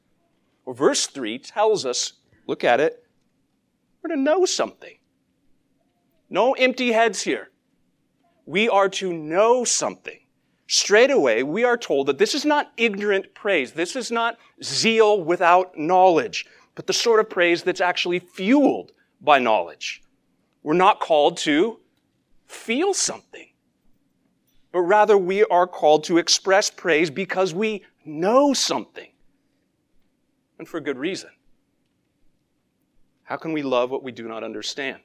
Well, 0.64 0.74
verse 0.74 1.06
3 1.06 1.38
tells 1.38 1.86
us, 1.86 2.14
look 2.46 2.64
at 2.64 2.80
it, 2.80 3.04
we're 4.02 4.14
to 4.14 4.20
know 4.20 4.44
something. 4.44 4.98
No 6.28 6.54
empty 6.54 6.92
heads 6.92 7.22
here. 7.22 7.50
We 8.46 8.68
are 8.68 8.88
to 8.88 9.12
know 9.12 9.64
something. 9.64 10.18
Straight 10.66 11.10
away, 11.10 11.42
we 11.42 11.64
are 11.64 11.76
told 11.76 12.06
that 12.06 12.18
this 12.18 12.34
is 12.34 12.44
not 12.44 12.72
ignorant 12.76 13.34
praise. 13.34 13.72
This 13.72 13.96
is 13.96 14.10
not 14.10 14.38
zeal 14.62 15.22
without 15.22 15.76
knowledge, 15.76 16.46
but 16.74 16.86
the 16.86 16.92
sort 16.92 17.20
of 17.20 17.28
praise 17.28 17.62
that's 17.62 17.80
actually 17.80 18.18
fueled 18.18 18.92
by 19.20 19.38
knowledge. 19.38 20.02
We're 20.62 20.74
not 20.74 21.00
called 21.00 21.36
to 21.38 21.80
feel 22.46 22.94
something, 22.94 23.48
but 24.70 24.80
rather 24.80 25.18
we 25.18 25.44
are 25.44 25.66
called 25.66 26.04
to 26.04 26.18
express 26.18 26.70
praise 26.70 27.10
because 27.10 27.52
we 27.52 27.84
know 28.04 28.52
something. 28.52 29.10
And 30.58 30.68
for 30.68 30.80
good 30.80 30.98
reason. 30.98 31.30
How 33.24 33.36
can 33.36 33.52
we 33.52 33.62
love 33.62 33.90
what 33.90 34.02
we 34.02 34.12
do 34.12 34.28
not 34.28 34.44
understand? 34.44 35.00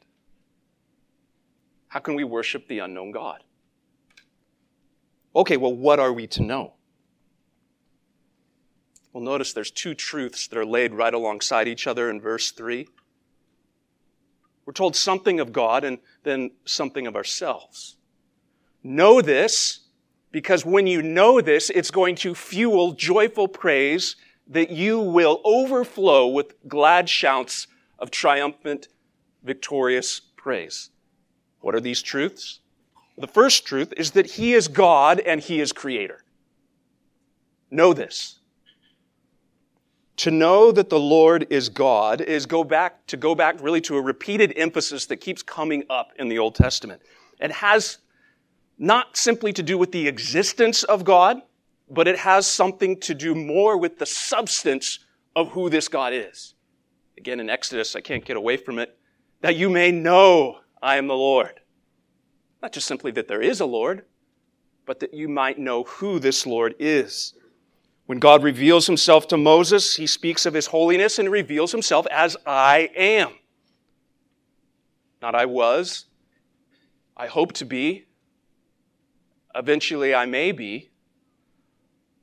How 1.88 2.00
can 2.00 2.16
we 2.16 2.24
worship 2.24 2.68
the 2.68 2.80
unknown 2.80 3.12
God? 3.12 3.44
Okay, 5.38 5.56
well, 5.56 5.74
what 5.74 6.00
are 6.00 6.12
we 6.12 6.26
to 6.26 6.42
know? 6.42 6.74
Well, 9.14 9.24
notice 9.24 9.54
there's 9.54 9.70
two 9.70 9.94
truths 9.94 10.48
that 10.48 10.58
are 10.58 10.66
laid 10.66 10.96
right 10.96 11.14
alongside 11.14 11.68
each 11.68 11.86
other 11.86 12.10
in 12.10 12.20
verse 12.20 12.50
3. 12.50 12.88
We're 14.66 14.74
told 14.74 14.96
something 14.96 15.40
of 15.40 15.54
God 15.54 15.84
and 15.84 16.00
then 16.24 16.52
something 16.66 17.06
of 17.06 17.16
ourselves. 17.16 17.98
Know 18.82 19.22
this 19.22 19.82
because 20.32 20.66
when 20.66 20.88
you 20.88 21.04
know 21.04 21.40
this, 21.40 21.70
it's 21.70 21.92
going 21.92 22.16
to 22.16 22.34
fuel 22.34 22.94
joyful 22.94 23.48
praise 23.48 24.16
that 24.48 24.72
you 24.72 25.00
will 25.00 25.40
overflow 25.46 26.26
with 26.26 26.56
glad 26.68 27.08
shouts 27.10 27.68
of 28.00 28.10
triumphant, 28.10 28.88
victorious 29.44 30.20
praise. 30.20 30.90
What 31.60 31.76
are 31.76 31.82
these 31.82 32.02
truths? 32.02 32.60
The 33.18 33.28
first 33.28 33.66
truth 33.66 33.94
is 33.98 34.12
that 34.12 34.26
He 34.26 34.54
is 34.54 34.68
God 34.68 35.20
and 35.20 35.42
He 35.42 35.60
is 35.60 35.74
Creator. 35.74 36.24
Know 37.72 37.94
this. 37.94 38.40
To 40.18 40.32
know 40.32 40.72
that 40.72 40.90
the 40.90 41.00
Lord 41.00 41.48
is 41.50 41.70
God 41.70 42.22
is 42.22 42.46
go 42.46 42.64
back, 42.64 43.06
to 43.08 43.18
go 43.18 43.36
back 43.36 43.62
really 43.62 43.82
to 43.82 43.98
a 43.98 44.02
repeated 44.02 44.54
emphasis 44.56 45.06
that 45.08 45.18
keeps 45.18 45.44
coming 45.44 45.84
up 45.90 46.12
in 46.18 46.28
the 46.28 46.40
Old 46.40 46.56
Testament. 46.56 47.02
It 47.40 47.52
has 47.52 48.00
not 48.80 49.18
simply 49.18 49.54
to 49.54 49.64
do 49.64 49.78
with 49.78 49.92
the 49.92 50.08
existence 50.08 50.84
of 50.84 51.04
God, 51.04 51.42
but 51.90 52.08
it 52.08 52.18
has 52.20 52.46
something 52.46 53.00
to 53.02 53.14
do 53.14 53.34
more 53.34 53.78
with 53.78 53.98
the 53.98 54.06
substance 54.06 55.00
of 55.36 55.50
who 55.50 55.70
this 55.70 55.88
God 55.88 56.14
is. 56.14 56.56
Again, 57.18 57.40
in 57.40 57.50
Exodus, 57.50 57.96
I 57.96 58.02
can't 58.02 58.26
get 58.26 58.38
away 58.38 58.58
from 58.58 58.80
it, 58.80 58.98
that 59.42 59.56
you 59.56 59.70
may 59.70 59.92
know 59.92 60.60
I 60.82 60.98
am 60.98 61.08
the 61.08 61.16
Lord. 61.16 61.60
Not 62.62 62.74
just 62.74 62.88
simply 62.88 63.12
that 63.12 63.28
there 63.28 63.42
is 63.42 63.60
a 63.60 63.66
Lord, 63.66 64.06
but 64.86 65.00
that 65.00 65.14
you 65.14 65.28
might 65.28 65.60
know 65.60 65.84
who 65.84 66.20
this 66.20 66.46
Lord 66.46 66.76
is. 66.80 67.34
When 68.06 68.20
God 68.20 68.42
reveals 68.42 68.88
himself 68.88 69.28
to 69.28 69.38
Moses, 69.38 69.96
he 69.96 70.08
speaks 70.08 70.46
of 70.46 70.54
his 70.54 70.68
holiness 70.68 71.20
and 71.20 71.30
reveals 71.30 71.72
himself 71.72 72.08
as 72.08 72.38
I 72.46 72.90
am. 72.96 73.34
Not 75.22 75.36
I 75.36 75.46
was, 75.46 76.06
I 77.16 77.28
hope 77.28 77.52
to 77.54 77.66
be, 77.66 78.06
eventually 79.54 80.16
I 80.16 80.26
may 80.26 80.52
be, 80.52 80.92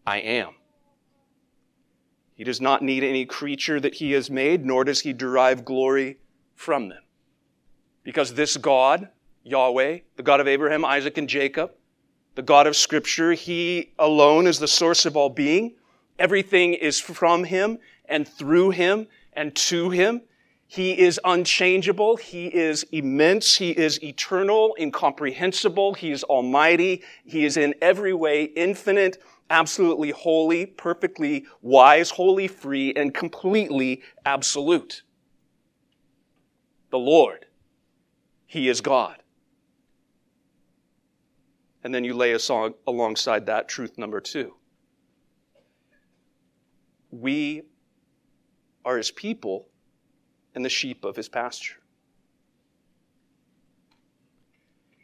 I 0.07 0.19
am. 0.19 0.55
He 2.35 2.45
does 2.45 2.61
not 2.61 2.83
need 2.83 3.05
any 3.05 3.27
creature 3.27 3.79
that 3.79 3.95
he 3.97 4.13
has 4.13 4.31
made, 4.31 4.65
nor 4.65 4.85
does 4.85 5.01
he 5.01 5.13
derive 5.13 5.65
glory 5.65 6.19
from 6.55 6.89
them. 6.89 7.03
Because 8.03 8.35
this 8.35 8.57
God, 8.57 9.09
Yahweh, 9.45 9.99
the 10.17 10.23
God 10.23 10.41
of 10.41 10.49
Abraham, 10.49 10.85
Isaac, 10.85 11.19
and 11.19 11.29
Jacob, 11.29 11.73
the 12.35 12.43
God 12.43 12.67
of 12.67 12.75
Scripture. 12.75 13.33
He 13.33 13.93
alone 13.99 14.47
is 14.47 14.59
the 14.59 14.69
source 14.69 15.07
of 15.07 15.17
all 15.17 15.31
being. 15.31 15.75
Everything 16.19 16.75
is 16.75 16.99
from 16.99 17.45
Him 17.45 17.79
and 18.07 18.27
through 18.27 18.71
Him 18.71 19.07
and 19.35 19.55
to 19.55 19.91
Him. 19.91 20.23
He 20.67 20.99
is 20.99 21.21
unchangeable. 21.25 22.17
He 22.17 22.47
is 22.47 22.85
immense. 22.91 23.57
He 23.57 23.71
is 23.71 24.03
eternal, 24.03 24.75
incomprehensible. 24.81 25.95
He 25.95 26.11
is 26.11 26.25
almighty. 26.25 27.03
He 27.25 27.45
is 27.45 27.57
in 27.57 27.75
every 27.83 28.15
way 28.15 28.45
infinite, 28.45 29.23
absolutely 29.51 30.11
holy, 30.11 30.67
perfectly 30.67 31.47
wise, 31.61 32.11
wholly 32.11 32.49
free, 32.49 32.95
and 32.95 33.15
completely 33.15 34.03
absolute. 34.25 35.03
The 36.91 36.99
Lord. 36.99 37.47
He 38.47 38.69
is 38.69 38.81
God. 38.81 39.23
And 41.85 41.95
then 41.95 42.03
you 42.03 42.15
lay 42.15 42.33
a 42.33 42.39
song 42.39 42.75
alongside 42.87 43.47
that 43.47 43.69
truth 43.69 43.99
number 43.99 44.21
two. 44.21 44.55
We 47.11 47.63
are 48.85 48.97
his 48.97 49.11
people 49.11 49.69
and 50.55 50.65
the 50.65 50.71
sheep 50.71 51.05
of 51.05 51.15
his 51.15 51.29
pasture. 51.29 51.77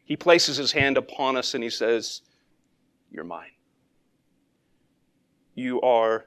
He 0.05 0.17
places 0.17 0.57
his 0.57 0.73
hand 0.73 0.97
upon 0.97 1.37
us 1.37 1.55
and 1.55 1.63
he 1.63 1.71
says, 1.71 2.23
You're 3.11 3.25
mine. 3.25 3.53
You 5.55 5.81
are 5.83 6.27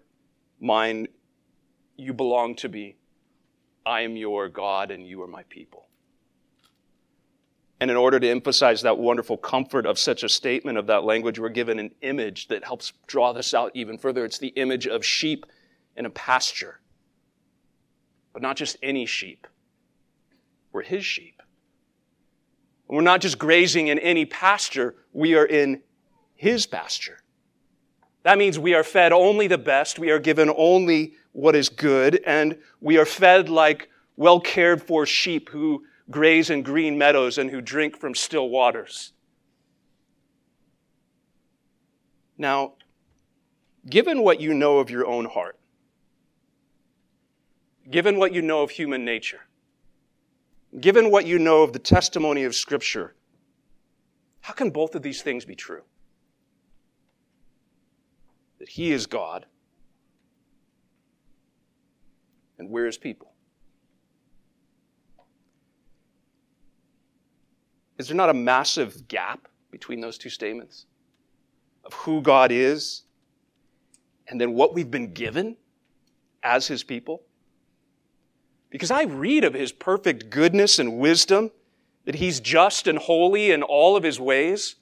mine. 0.61 1.07
You 1.97 2.13
belong 2.13 2.55
to 2.57 2.69
me. 2.69 2.95
I 3.85 4.01
am 4.01 4.15
your 4.15 4.47
God 4.47 4.91
and 4.91 5.05
you 5.05 5.21
are 5.21 5.27
my 5.27 5.43
people. 5.49 5.87
And 7.83 7.91
in 7.91 7.97
order 7.97 8.17
to 8.17 8.29
emphasize 8.29 8.83
that 8.83 8.97
wonderful 8.97 9.35
comfort 9.35 9.85
of 9.85 9.99
such 9.99 10.23
a 10.23 10.29
statement 10.29 10.77
of 10.77 10.87
that 10.87 11.03
language, 11.03 11.37
we're 11.37 11.49
given 11.49 11.79
an 11.79 11.91
image 11.99 12.47
that 12.47 12.63
helps 12.63 12.93
draw 13.07 13.33
this 13.33 13.53
out 13.53 13.71
even 13.73 13.97
further. 13.97 14.23
It's 14.23 14.37
the 14.37 14.53
image 14.55 14.87
of 14.87 15.03
sheep 15.03 15.45
in 15.97 16.05
a 16.05 16.09
pasture. 16.09 16.79
But 18.31 18.41
not 18.41 18.55
just 18.55 18.77
any 18.81 19.05
sheep. 19.05 19.47
We're 20.71 20.83
his 20.83 21.03
sheep. 21.03 21.41
And 22.87 22.95
we're 22.95 23.01
not 23.01 23.19
just 23.19 23.37
grazing 23.37 23.89
in 23.89 23.99
any 23.99 24.23
pasture, 24.23 24.95
we 25.11 25.35
are 25.35 25.45
in 25.45 25.81
his 26.35 26.65
pasture. 26.65 27.17
That 28.23 28.37
means 28.37 28.57
we 28.57 28.75
are 28.75 28.85
fed 28.85 29.11
only 29.11 29.47
the 29.47 29.57
best, 29.57 29.99
we 29.99 30.09
are 30.09 30.19
given 30.19 30.49
only 30.55 31.15
what 31.33 31.53
is 31.53 31.67
good, 31.67 32.21
and 32.25 32.57
we 32.79 32.97
are 32.97 33.05
fed 33.05 33.49
like 33.49 33.89
well 34.15 34.39
cared 34.39 34.81
for 34.81 35.05
sheep 35.05 35.49
who 35.49 35.83
graze 36.09 36.49
in 36.49 36.63
green 36.63 36.97
meadows 36.97 37.37
and 37.37 37.49
who 37.49 37.61
drink 37.61 37.97
from 37.97 38.15
still 38.15 38.49
waters. 38.49 39.13
Now, 42.37 42.73
given 43.89 44.23
what 44.23 44.41
you 44.41 44.53
know 44.53 44.79
of 44.79 44.89
your 44.89 45.05
own 45.05 45.25
heart, 45.25 45.59
given 47.89 48.17
what 48.17 48.33
you 48.33 48.41
know 48.41 48.63
of 48.63 48.71
human 48.71 49.05
nature, 49.05 49.41
given 50.79 51.11
what 51.11 51.25
you 51.25 51.39
know 51.39 51.63
of 51.63 51.73
the 51.73 51.79
testimony 51.79 52.43
of 52.43 52.55
Scripture, 52.55 53.15
how 54.41 54.53
can 54.53 54.71
both 54.71 54.95
of 54.95 55.01
these 55.01 55.21
things 55.21 55.45
be 55.45 55.55
true? 55.55 55.83
That 58.59 58.69
He 58.69 58.91
is 58.91 59.05
God 59.05 59.45
and 62.57 62.69
we're 62.69 62.85
His 62.85 62.97
people. 62.97 63.32
Is 68.03 68.09
there 68.09 68.17
not 68.17 68.29
a 68.29 68.33
massive 68.33 69.07
gap 69.07 69.47
between 69.71 70.01
those 70.01 70.17
two 70.17 70.29
statements 70.29 70.87
of 71.85 71.93
who 71.93 72.21
God 72.21 72.51
is 72.51 73.03
and 74.27 74.41
then 74.41 74.55
what 74.55 74.73
we've 74.73 74.91
been 74.91 75.13
given 75.13 75.55
as 76.43 76.67
His 76.67 76.83
people? 76.83 77.21
Because 78.69 78.91
I 78.91 79.03
read 79.03 79.45
of 79.45 79.53
His 79.53 79.71
perfect 79.71 80.29
goodness 80.29 80.79
and 80.79 80.99
wisdom, 80.99 81.51
that 82.03 82.15
He's 82.15 82.41
just 82.41 82.87
and 82.87 82.99
holy 82.99 83.51
in 83.51 83.63
all 83.63 83.95
of 83.95 84.03
His 84.03 84.19
ways, 84.19 84.75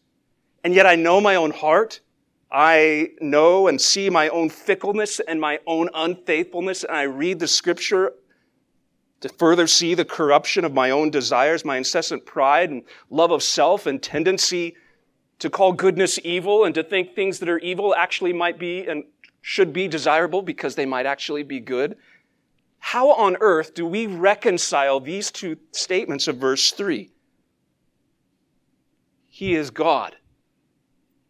and 0.64 0.74
yet 0.74 0.88
I 0.88 0.96
know 0.96 1.22
my 1.22 1.36
own 1.36 1.52
heart. 1.52 2.00
I 2.52 3.12
know 3.22 3.68
and 3.68 3.80
see 3.80 4.10
my 4.10 4.30
own 4.30 4.50
fickleness 4.50 5.20
and 5.20 5.40
my 5.40 5.60
own 5.68 5.90
unfaithfulness, 5.94 6.84
and 6.86 6.98
I 6.98 7.04
read 7.04 7.38
the 7.38 7.48
scripture 7.48 8.14
to 9.22 9.30
further 9.30 9.68
see 9.68 9.94
the 9.94 10.06
corruption 10.06 10.66
of 10.66 10.74
my 10.74 10.90
own 10.90 11.10
desires, 11.10 11.64
my 11.64 11.78
incessant 11.78 12.26
pride 12.26 12.70
and 12.70 12.84
love 13.10 13.32
of 13.32 13.42
self 13.42 13.86
and 13.86 14.02
tendency 14.02 14.76
to 15.40 15.50
call 15.50 15.74
goodness 15.74 16.20
evil 16.24 16.66
and 16.66 16.76
to 16.76 16.84
think 16.84 17.16
things 17.16 17.40
that 17.40 17.50
are 17.50 17.60
evil 17.60 17.96
actually 17.96 18.34
might 18.34 18.60
be 18.60 18.86
and 18.86 19.04
should 19.42 19.74
be 19.74 19.88
desirable 19.88 20.42
because 20.42 20.76
they 20.76 20.86
might 20.86 21.06
actually 21.06 21.44
be 21.44 21.60
good. 21.60 21.98
How 22.80 23.12
on 23.14 23.38
earth 23.42 23.74
do 23.74 23.86
we 23.86 24.08
reconcile 24.08 25.00
these 25.00 25.32
two 25.32 25.58
statements 25.72 26.28
of 26.28 26.38
verse 26.38 26.72
3? 26.72 27.12
He 29.30 29.56
is 29.56 29.70
God. 29.70 30.16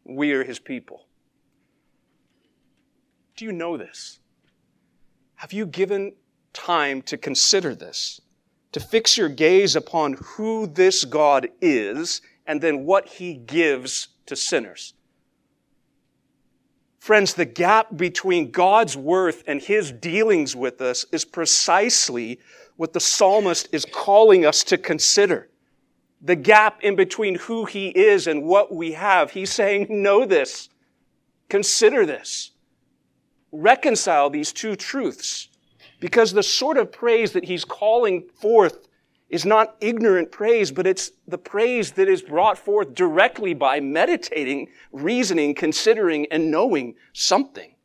We 0.04 0.32
are 0.32 0.44
his 0.44 0.60
people. 0.60 1.08
Do 3.36 3.46
you 3.46 3.52
know 3.52 3.78
this? 3.78 4.20
Have 5.36 5.54
you 5.54 5.66
given 5.66 6.14
time 6.54 7.02
to 7.04 7.18
consider 7.18 7.76
this, 7.76 8.22
to 8.72 8.80
fix 8.80 9.18
your 9.18 9.30
gaze 9.30 9.76
upon 9.76 10.14
who 10.14 10.68
this 10.68 11.04
God 11.06 11.50
is 11.62 12.22
and 12.46 12.62
then 12.62 12.86
what 12.86 13.08
he 13.08 13.34
gives 13.34 14.10
to 14.26 14.36
sinners. 14.36 14.94
Friends, 17.00 17.34
the 17.34 17.46
gap 17.46 17.98
between 17.98 18.52
God's 18.52 18.96
worth 18.96 19.44
and 19.48 19.60
his 19.60 19.92
dealings 19.92 20.56
with 20.56 20.82
us 20.82 21.04
is 21.12 21.26
precisely 21.26 22.40
what 22.78 22.94
the 22.94 23.00
psalmist 23.00 23.70
is 23.72 23.86
calling 23.86 24.46
us 24.46 24.64
to 24.66 24.78
consider. 24.78 25.50
The 26.22 26.36
gap 26.36 26.84
in 26.84 26.96
between 26.96 27.36
who 27.36 27.66
he 27.66 27.88
is 27.90 28.28
and 28.28 28.44
what 28.44 28.74
we 28.74 28.92
have. 28.92 29.32
He's 29.32 29.52
saying, 29.52 29.88
know 29.90 30.26
this. 30.26 30.70
Consider 31.50 32.06
this. 32.06 32.52
Reconcile 33.52 34.30
these 34.30 34.54
two 34.54 34.76
truths. 34.76 35.48
Because 36.02 36.34
the 36.34 36.44
sort 36.44 36.78
of 36.78 36.92
praise 36.92 37.32
that 37.34 37.46
he's 37.46 37.64
calling 37.64 38.28
forth 38.34 38.90
is 39.30 39.46
not 39.46 39.78
ignorant 39.80 40.32
praise, 40.32 40.72
but 40.72 40.88
it's 40.88 41.12
the 41.28 41.38
praise 41.38 41.92
that 41.92 42.10
is 42.10 42.24
brought 42.24 42.58
forth 42.58 42.96
directly 42.96 43.54
by 43.54 43.80
meditating, 43.80 44.68
reasoning, 44.92 45.54
considering, 45.54 46.26
and 46.32 46.50
knowing 46.52 46.96
something. 47.14 47.76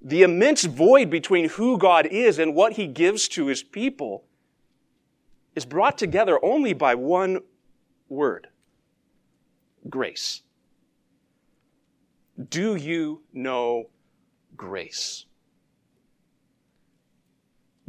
The 0.00 0.22
immense 0.22 0.64
void 0.64 1.10
between 1.10 1.48
who 1.50 1.76
God 1.76 2.06
is 2.06 2.38
and 2.38 2.54
what 2.54 2.74
he 2.74 2.86
gives 2.86 3.26
to 3.28 3.48
his 3.48 3.64
people 3.64 4.24
is 5.56 5.66
brought 5.66 5.98
together 5.98 6.42
only 6.42 6.72
by 6.72 6.94
one 6.94 7.40
word 8.08 8.46
grace. 9.90 10.42
Do 12.48 12.76
you 12.76 13.22
know 13.32 13.90
grace? 14.56 15.26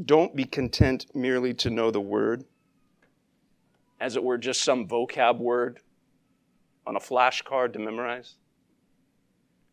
Don't 0.04 0.36
be 0.36 0.44
content 0.44 1.06
merely 1.16 1.54
to 1.56 1.70
know 1.70 1.90
the 1.90 2.02
word, 2.02 2.44
as 4.00 4.16
it 4.16 4.24
were 4.24 4.38
just 4.38 4.62
some 4.62 4.88
vocab 4.88 5.38
word 5.38 5.80
on 6.86 6.96
a 6.96 7.00
flashcard 7.00 7.74
to 7.74 7.80
memorize. 7.80 8.36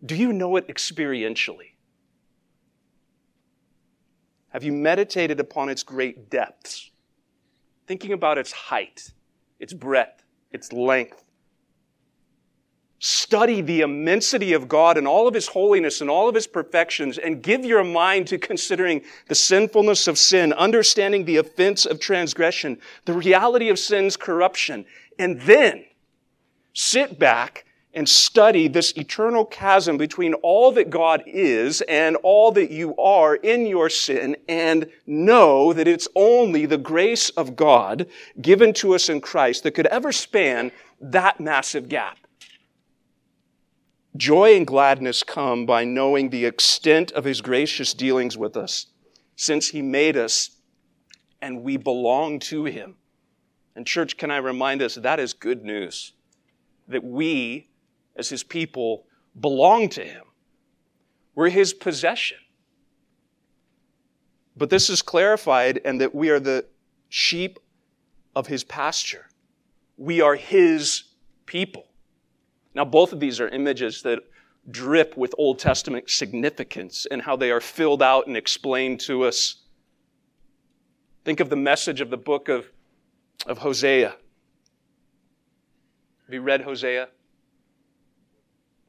Do 0.04 0.14
you 0.14 0.32
know 0.32 0.56
it 0.56 0.68
experientially? 0.68 1.72
Have 4.50 4.62
you 4.62 4.72
meditated 4.72 5.40
upon 5.40 5.68
its 5.68 5.82
great 5.82 6.30
depths? 6.30 6.90
Thinking 7.87 8.12
about 8.12 8.38
its 8.38 8.52
height, 8.52 9.12
its 9.58 9.72
breadth, 9.72 10.24
its 10.52 10.72
length, 10.72 11.21
study 13.04 13.60
the 13.60 13.80
immensity 13.80 14.52
of 14.52 14.68
God 14.68 14.96
and 14.96 15.08
all 15.08 15.26
of 15.26 15.34
His 15.34 15.48
holiness 15.48 16.00
and 16.00 16.08
all 16.08 16.28
of 16.28 16.36
His 16.36 16.46
perfections 16.46 17.18
and 17.18 17.42
give 17.42 17.64
your 17.64 17.82
mind 17.82 18.28
to 18.28 18.38
considering 18.38 19.02
the 19.26 19.34
sinfulness 19.34 20.06
of 20.06 20.16
sin, 20.16 20.52
understanding 20.52 21.24
the 21.24 21.38
offense 21.38 21.84
of 21.84 21.98
transgression, 21.98 22.78
the 23.04 23.12
reality 23.12 23.68
of 23.70 23.78
sin's 23.80 24.16
corruption, 24.16 24.84
and 25.18 25.40
then 25.40 25.84
sit 26.74 27.18
back 27.18 27.64
and 27.92 28.08
study 28.08 28.68
this 28.68 28.92
eternal 28.96 29.44
chasm 29.46 29.96
between 29.98 30.34
all 30.34 30.70
that 30.70 30.88
God 30.88 31.24
is 31.26 31.80
and 31.82 32.14
all 32.22 32.52
that 32.52 32.70
you 32.70 32.96
are 32.98 33.34
in 33.34 33.66
your 33.66 33.90
sin 33.90 34.36
and 34.48 34.88
know 35.08 35.72
that 35.72 35.88
it's 35.88 36.06
only 36.14 36.66
the 36.66 36.78
grace 36.78 37.30
of 37.30 37.56
God 37.56 38.06
given 38.40 38.72
to 38.74 38.94
us 38.94 39.08
in 39.08 39.20
Christ 39.20 39.64
that 39.64 39.72
could 39.72 39.88
ever 39.88 40.12
span 40.12 40.70
that 41.00 41.40
massive 41.40 41.88
gap. 41.88 42.21
Joy 44.16 44.57
and 44.57 44.66
gladness 44.66 45.22
come 45.22 45.64
by 45.64 45.85
knowing 45.85 46.31
the 46.31 46.44
extent 46.44 47.12
of 47.12 47.25
his 47.25 47.40
gracious 47.40 47.94
dealings 47.94 48.37
with 48.37 48.57
us, 48.57 48.87
since 49.37 49.68
he 49.68 49.81
made 49.81 50.16
us 50.16 50.51
and 51.40 51.62
we 51.62 51.77
belong 51.77 52.38
to 52.38 52.64
him. 52.64 52.96
And, 53.75 53.87
church, 53.87 54.16
can 54.16 54.31
I 54.31 54.37
remind 54.37 54.83
us 54.83 54.94
that 54.96 55.18
is 55.18 55.33
good 55.33 55.64
news 55.64 56.12
that 56.88 57.03
we, 57.03 57.70
as 58.16 58.29
his 58.29 58.42
people, 58.42 59.07
belong 59.40 59.88
to 59.88 60.05
him. 60.05 60.25
We're 61.35 61.48
his 61.48 61.72
possession. 61.72 62.38
But 64.57 64.68
this 64.68 64.90
is 64.90 65.01
clarified, 65.01 65.81
and 65.85 66.01
that 66.01 66.14
we 66.14 66.29
are 66.29 66.40
the 66.40 66.66
sheep 67.09 67.59
of 68.37 68.46
his 68.46 68.64
pasture. 68.64 69.27
We 69.96 70.20
are 70.20 70.35
his 70.35 71.05
people. 71.46 71.87
Now, 72.74 72.85
both 72.85 73.12
of 73.12 73.20
these 73.20 73.40
are 73.40 73.48
images 73.48 74.02
that 74.02 74.20
drip 74.70 75.16
with 75.16 75.35
Old 75.38 75.58
Testament 75.58 76.08
significance 76.08 77.06
and 77.11 77.22
how 77.22 77.37
they 77.37 77.50
are 77.50 77.61
filled 77.61 78.02
out 78.02 78.26
and 78.26 78.37
explained 78.37 79.00
to 79.00 79.24
us. 79.24 79.56
Think 81.24 81.40
of 81.40 81.50
the 81.50 81.56
message 81.56 82.00
of 82.00 82.11
the 82.11 82.16
book 82.16 82.48
of, 82.48 82.66
of 83.46 83.58
Hosea. 83.58 84.11
Have 86.26 86.35
you 86.35 86.40
read 86.40 86.62
Hosea? 86.62 87.08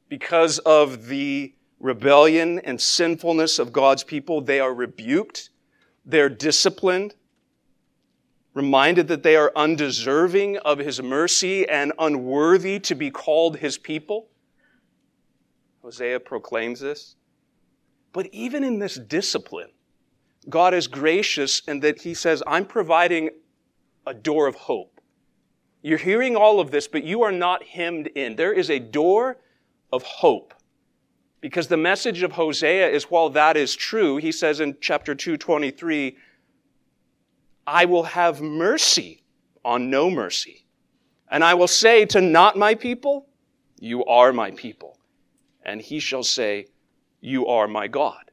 Because 0.08 0.58
of 0.60 1.06
the 1.06 1.54
rebellion 1.80 2.60
and 2.60 2.80
sinfulness 2.80 3.58
of 3.58 3.72
God's 3.72 4.04
people, 4.04 4.40
they 4.40 4.60
are 4.60 4.72
rebuked, 4.72 5.50
they're 6.04 6.28
disciplined, 6.28 7.14
reminded 8.54 9.08
that 9.08 9.24
they 9.24 9.36
are 9.36 9.52
undeserving 9.56 10.56
of 10.58 10.78
his 10.78 11.02
mercy 11.02 11.68
and 11.68 11.92
unworthy 11.98 12.78
to 12.78 12.94
be 12.94 13.10
called 13.10 13.58
his 13.58 13.76
people. 13.76 14.28
Hosea 15.82 16.20
proclaims 16.20 16.80
this. 16.80 17.16
But 18.12 18.28
even 18.32 18.62
in 18.62 18.78
this 18.78 18.94
discipline, 18.94 19.70
God 20.48 20.72
is 20.72 20.86
gracious 20.86 21.60
in 21.66 21.80
that 21.80 22.02
he 22.02 22.14
says, 22.14 22.42
I'm 22.46 22.64
providing 22.64 23.30
a 24.06 24.14
door 24.14 24.46
of 24.46 24.54
hope. 24.54 25.00
You're 25.82 25.98
hearing 25.98 26.36
all 26.36 26.60
of 26.60 26.70
this, 26.70 26.86
but 26.86 27.04
you 27.04 27.22
are 27.22 27.32
not 27.32 27.64
hemmed 27.64 28.06
in. 28.14 28.36
There 28.36 28.52
is 28.52 28.70
a 28.70 28.78
door 28.78 29.38
of 29.92 30.02
hope. 30.02 30.54
Because 31.40 31.66
the 31.68 31.76
message 31.76 32.22
of 32.22 32.32
Hosea 32.32 32.88
is 32.88 33.10
while 33.10 33.28
that 33.30 33.56
is 33.56 33.74
true, 33.74 34.16
he 34.16 34.32
says 34.32 34.60
in 34.60 34.76
chapter 34.80 35.14
223, 35.14 36.16
I 37.66 37.84
will 37.84 38.02
have 38.02 38.40
mercy 38.40 39.22
on 39.64 39.90
no 39.90 40.10
mercy. 40.10 40.66
And 41.30 41.42
I 41.42 41.54
will 41.54 41.68
say 41.68 42.04
to 42.06 42.20
not 42.20 42.56
my 42.56 42.74
people, 42.74 43.26
You 43.78 44.04
are 44.04 44.32
my 44.32 44.50
people. 44.52 44.98
And 45.64 45.80
he 45.80 45.98
shall 45.98 46.22
say, 46.22 46.66
You 47.20 47.46
are 47.46 47.66
my 47.66 47.88
God. 47.88 48.30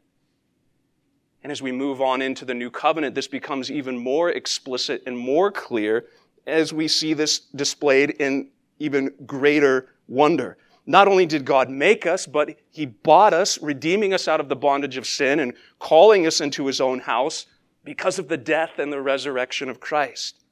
And 1.44 1.52
as 1.52 1.62
we 1.62 1.72
move 1.72 2.02
on 2.02 2.22
into 2.22 2.46
the 2.46 2.54
new 2.54 2.70
covenant, 2.70 3.16
this 3.16 3.28
becomes 3.28 3.72
even 3.72 3.98
more 3.98 4.30
explicit 4.30 5.02
and 5.08 5.18
more 5.18 5.52
clear 5.52 6.06
as 6.46 6.74
we 6.74 6.88
see 6.88 7.14
this 7.14 7.40
displayed 7.40 8.12
in 8.12 8.50
even 8.80 9.12
greater 9.26 9.90
wonder. 10.08 10.58
Not 10.86 11.08
only 11.08 11.26
did 11.26 11.46
God 11.46 11.70
make 11.70 12.06
us, 12.06 12.26
but 12.26 12.58
He 12.72 12.86
bought 12.86 13.34
us, 13.34 13.62
redeeming 13.62 14.14
us 14.14 14.28
out 14.28 14.40
of 14.40 14.50
the 14.50 14.56
bondage 14.56 14.98
of 14.98 15.08
sin 15.08 15.40
and 15.40 15.54
calling 15.80 16.28
us 16.28 16.42
into 16.42 16.68
His 16.68 16.82
own 16.82 17.00
house 17.00 17.46
because 17.84 18.20
of 18.20 18.28
the 18.28 18.38
death 18.38 18.78
and 18.78 18.92
the 18.92 19.02
resurrection 19.02 19.70
of 19.70 19.80
Christ. 19.80 20.44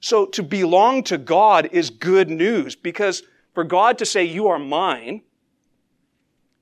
So 0.00 0.26
to 0.26 0.42
belong 0.42 1.02
to 1.04 1.18
God 1.18 1.68
is 1.72 1.90
good 1.90 2.28
news 2.28 2.76
because 2.76 3.22
for 3.54 3.64
God 3.64 3.98
to 3.98 4.06
say, 4.06 4.24
You 4.24 4.48
are 4.48 4.58
mine, 4.58 5.22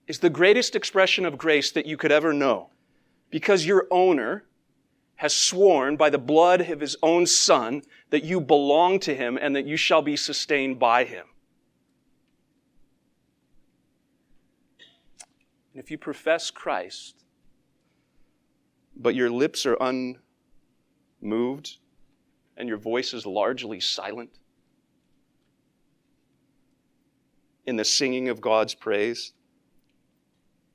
is 0.07 0.19
the 0.19 0.31
greatest 0.31 0.77
expression 0.77 1.25
of 1.25 1.39
grace 1.39 1.73
that 1.73 1.87
you 1.87 1.97
could 1.97 2.13
ever 2.13 2.33
know 2.33 2.71
because 3.31 3.67
your 3.67 3.87
owner 3.91 4.45
has 5.17 5.35
sworn 5.35 5.97
by 5.97 6.11
the 6.11 6.19
blood 6.19 6.61
of 6.61 6.81
his 6.81 6.97
own 7.03 7.27
son 7.27 7.83
that 8.11 8.25
you 8.25 8.41
belong 8.41 8.99
to 9.01 9.15
him 9.15 9.39
and 9.41 9.57
that 9.57 9.67
you 9.67 9.77
shall 9.77 10.03
be 10.03 10.17
sustained 10.17 10.79
by 10.79 11.05
him. 11.05 11.27
And 15.73 15.83
if 15.83 15.91
you 15.91 15.99
profess 15.99 16.51
Christ, 16.51 17.24
but 18.97 19.15
your 19.15 19.31
lips 19.31 19.67
are 19.67 19.77
unmoved 21.21 21.79
and 22.57 22.69
your 22.69 22.79
voice 22.79 23.13
is 23.13 23.27
largely 23.27 23.81
silent 23.81 24.31
in 27.67 27.77
the 27.77 27.85
singing 27.85 28.29
of 28.29 28.41
God's 28.41 28.75
praise, 28.75 29.33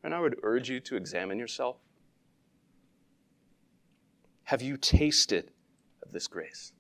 and 0.04 0.14
I 0.14 0.20
would 0.20 0.38
urge 0.44 0.70
you 0.70 0.80
to 0.82 0.96
examine 0.96 1.38
yourself. 1.38 1.78
Have 4.46 4.62
you 4.62 4.76
tasted 4.76 5.52
of 6.04 6.12
this 6.12 6.28
grace? 6.28 6.74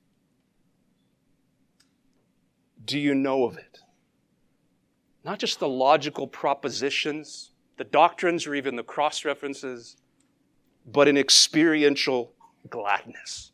Do 2.84 2.97
you 2.97 3.13
know 3.13 3.45
of 3.45 3.58
it? 3.58 3.80
Not 5.23 5.38
just 5.38 5.60
the 5.60 5.69
logical 5.69 6.28
propositions 6.28 7.52
the 7.80 7.86
doctrines 7.86 8.45
or 8.45 8.54
even 8.54 8.75
the 8.75 8.84
cross 8.84 9.23
references, 9.23 9.95
but 10.85 11.07
an 11.07 11.17
experiential 11.17 12.33
gladness. 12.69 13.51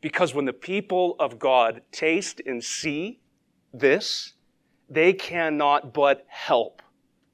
Because 0.00 0.34
when 0.34 0.46
the 0.46 0.52
people 0.52 1.16
of 1.18 1.38
God 1.38 1.82
taste 1.92 2.40
and 2.46 2.62
see 2.62 3.20
this, 3.72 4.32
they 4.88 5.12
cannot 5.12 5.92
but 5.92 6.26
help 6.28 6.82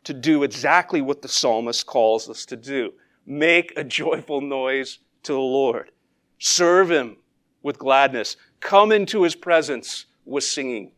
to 0.04 0.12
do 0.12 0.42
exactly 0.42 1.00
what 1.00 1.22
the 1.22 1.28
psalmist 1.28 1.86
calls 1.86 2.28
us 2.28 2.44
to 2.46 2.56
do. 2.56 2.92
Make 3.24 3.72
a 3.76 3.84
joyful 3.84 4.40
noise 4.40 4.98
to 5.24 5.32
the 5.32 5.38
Lord. 5.38 5.90
Serve 6.38 6.90
Him 6.90 7.16
with 7.62 7.78
gladness. 7.78 8.36
Come 8.60 8.92
into 8.92 9.22
His 9.22 9.34
presence 9.34 10.06
with 10.24 10.44
singing. 10.44 10.92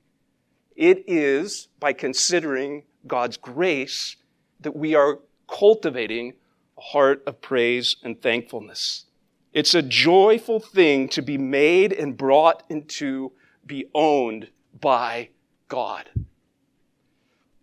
It 0.77 1.05
is 1.07 1.69
by 1.81 1.93
considering 1.93 2.85
God's 3.07 3.37
grace 3.37 4.17
that 4.61 4.77
we 4.77 4.95
are 4.95 5.21
cultivating 5.49 6.35
heart 6.79 7.23
of 7.27 7.41
praise 7.41 7.97
and 8.03 8.21
thankfulness. 8.21 9.07
It's 9.53 9.75
a 9.75 9.83
joyful 9.83 10.61
thing 10.61 11.09
to 11.11 11.23
be 11.23 11.39
made 11.39 11.93
and 11.93 12.17
brought 12.17 12.63
into, 12.69 13.33
be 13.67 13.87
owned 13.95 14.49
by 14.81 15.31
God. 15.69 16.09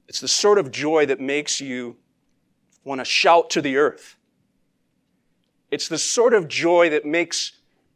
It's 0.08 0.20
the 0.20 0.28
sort 0.28 0.58
of 0.58 0.72
joy 0.72 1.06
that 1.08 1.20
makes 1.20 1.60
you 1.62 1.98
want 2.84 3.02
to 3.02 3.06
shout 3.06 3.50
to 3.52 3.62
the 3.62 3.78
earth. 3.78 4.18
It's 5.72 5.88
the 5.88 5.98
sort 5.98 6.34
of 6.34 6.48
joy 6.48 6.90
that 6.90 7.06
makes 7.06 7.54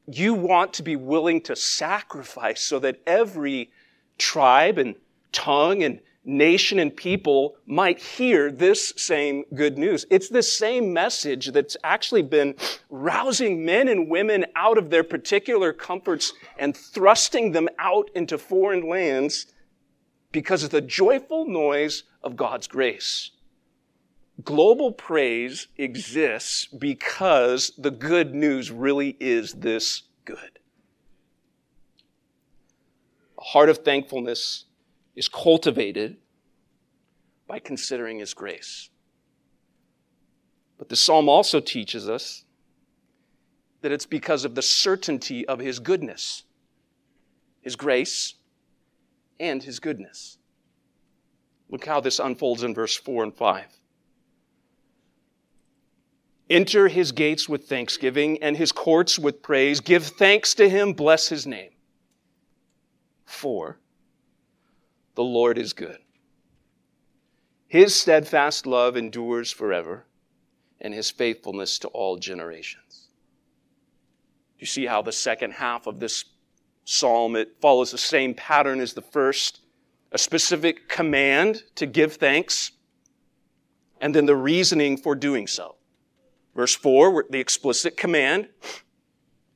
you 0.07 0.33
want 0.33 0.73
to 0.73 0.83
be 0.83 0.95
willing 0.95 1.41
to 1.41 1.55
sacrifice 1.55 2.61
so 2.61 2.79
that 2.79 2.99
every 3.05 3.71
tribe 4.17 4.77
and 4.77 4.95
tongue 5.31 5.83
and 5.83 5.99
nation 6.25 6.79
and 6.79 6.95
people 6.95 7.55
might 7.65 7.99
hear 7.99 8.51
this 8.51 8.93
same 8.97 9.43
good 9.55 9.77
news. 9.77 10.05
It's 10.09 10.29
the 10.29 10.43
same 10.43 10.93
message 10.93 11.51
that's 11.51 11.77
actually 11.83 12.23
been 12.23 12.55
rousing 12.89 13.65
men 13.65 13.87
and 13.87 14.09
women 14.09 14.45
out 14.55 14.77
of 14.77 14.89
their 14.89 15.03
particular 15.03 15.73
comforts 15.73 16.33
and 16.57 16.75
thrusting 16.75 17.51
them 17.51 17.69
out 17.79 18.09
into 18.15 18.37
foreign 18.37 18.87
lands 18.87 19.47
because 20.31 20.63
of 20.63 20.69
the 20.69 20.81
joyful 20.81 21.47
noise 21.47 22.03
of 22.21 22.35
God's 22.35 22.67
grace. 22.67 23.31
Global 24.43 24.91
praise 24.91 25.67
exists 25.77 26.65
because 26.67 27.71
the 27.77 27.91
good 27.91 28.33
news 28.33 28.71
really 28.71 29.17
is 29.19 29.53
this 29.53 30.03
good. 30.23 30.59
A 33.37 33.43
heart 33.43 33.69
of 33.69 33.79
thankfulness 33.79 34.65
is 35.19 35.27
cultivated 35.27 36.15
by 37.45 37.59
considering 37.59 38.19
His 38.19 38.33
grace. 38.33 38.89
But 40.77 40.87
the 40.87 40.95
psalm 40.95 41.27
also 41.27 41.59
teaches 41.59 42.07
us 42.07 42.45
that 43.81 43.91
it's 43.91 44.05
because 44.05 44.45
of 44.45 44.55
the 44.55 44.61
certainty 44.61 45.45
of 45.45 45.59
His 45.59 45.79
goodness, 45.79 46.43
His 47.59 47.75
grace, 47.75 48.35
and 49.41 49.61
His 49.61 49.81
goodness. 49.81 50.37
Look 51.69 51.85
how 51.85 51.99
this 51.99 52.19
unfolds 52.19 52.63
in 52.63 52.73
verse 52.73 52.95
4 52.95 53.25
and 53.25 53.35
5. 53.35 53.65
Enter 56.49 56.87
his 56.87 57.11
gates 57.11 57.47
with 57.47 57.69
thanksgiving 57.69 58.41
and 58.41 58.57
his 58.57 58.71
courts 58.71 59.19
with 59.19 59.43
praise. 59.43 59.81
Give 59.81 60.03
thanks 60.03 60.55
to 60.55 60.67
him, 60.67 60.93
bless 60.93 61.27
his 61.27 61.45
name. 61.45 61.69
For 63.25 63.77
the 65.19 65.25
Lord 65.25 65.57
is 65.57 65.73
good. 65.73 65.97
His 67.67 67.93
steadfast 67.93 68.65
love 68.65 68.95
endures 68.95 69.51
forever, 69.51 70.05
and 70.79 70.93
his 70.93 71.11
faithfulness 71.11 71.77
to 71.79 71.89
all 71.89 72.15
generations. 72.15 73.09
You 74.59 74.65
see 74.65 74.85
how 74.85 75.01
the 75.01 75.11
second 75.11 75.51
half 75.51 75.87
of 75.87 75.99
this 75.99 76.23
psalm 76.85 77.35
it 77.35 77.57
follows 77.59 77.91
the 77.91 77.97
same 77.97 78.33
pattern 78.33 78.79
as 78.79 78.93
the 78.93 79.01
first, 79.01 79.59
a 80.13 80.17
specific 80.17 80.87
command 80.87 81.63
to 81.75 81.85
give 81.85 82.13
thanks, 82.13 82.71
and 83.99 84.15
then 84.15 84.25
the 84.25 84.37
reasoning 84.37 84.95
for 84.95 85.15
doing 85.15 85.47
so. 85.47 85.75
Verse 86.55 86.75
4, 86.75 87.25
the 87.29 87.41
explicit 87.41 87.97
command, 87.97 88.47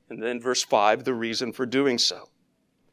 and 0.09 0.21
then 0.21 0.41
verse 0.41 0.61
5, 0.61 1.05
the 1.05 1.13
reason 1.13 1.53
for 1.53 1.65
doing 1.65 1.97
so. 1.97 2.27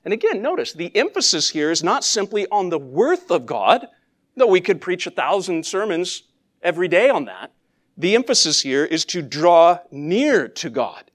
And 0.04 0.14
again, 0.14 0.40
notice 0.40 0.72
the 0.72 0.94
emphasis 0.96 1.50
here 1.50 1.70
is 1.70 1.82
not 1.82 2.04
simply 2.04 2.46
on 2.50 2.70
the 2.70 2.78
worth 2.78 3.30
of 3.30 3.44
God, 3.44 3.86
though 4.34 4.46
we 4.46 4.60
could 4.60 4.80
preach 4.80 5.06
a 5.06 5.10
thousand 5.10 5.66
sermons 5.66 6.22
every 6.62 6.88
day 6.88 7.10
on 7.10 7.26
that. 7.26 7.52
The 7.98 8.14
emphasis 8.14 8.62
here 8.62 8.84
is 8.84 9.04
to 9.06 9.20
draw 9.20 9.78
near 9.90 10.48
to 10.48 10.70
God. 10.70 11.10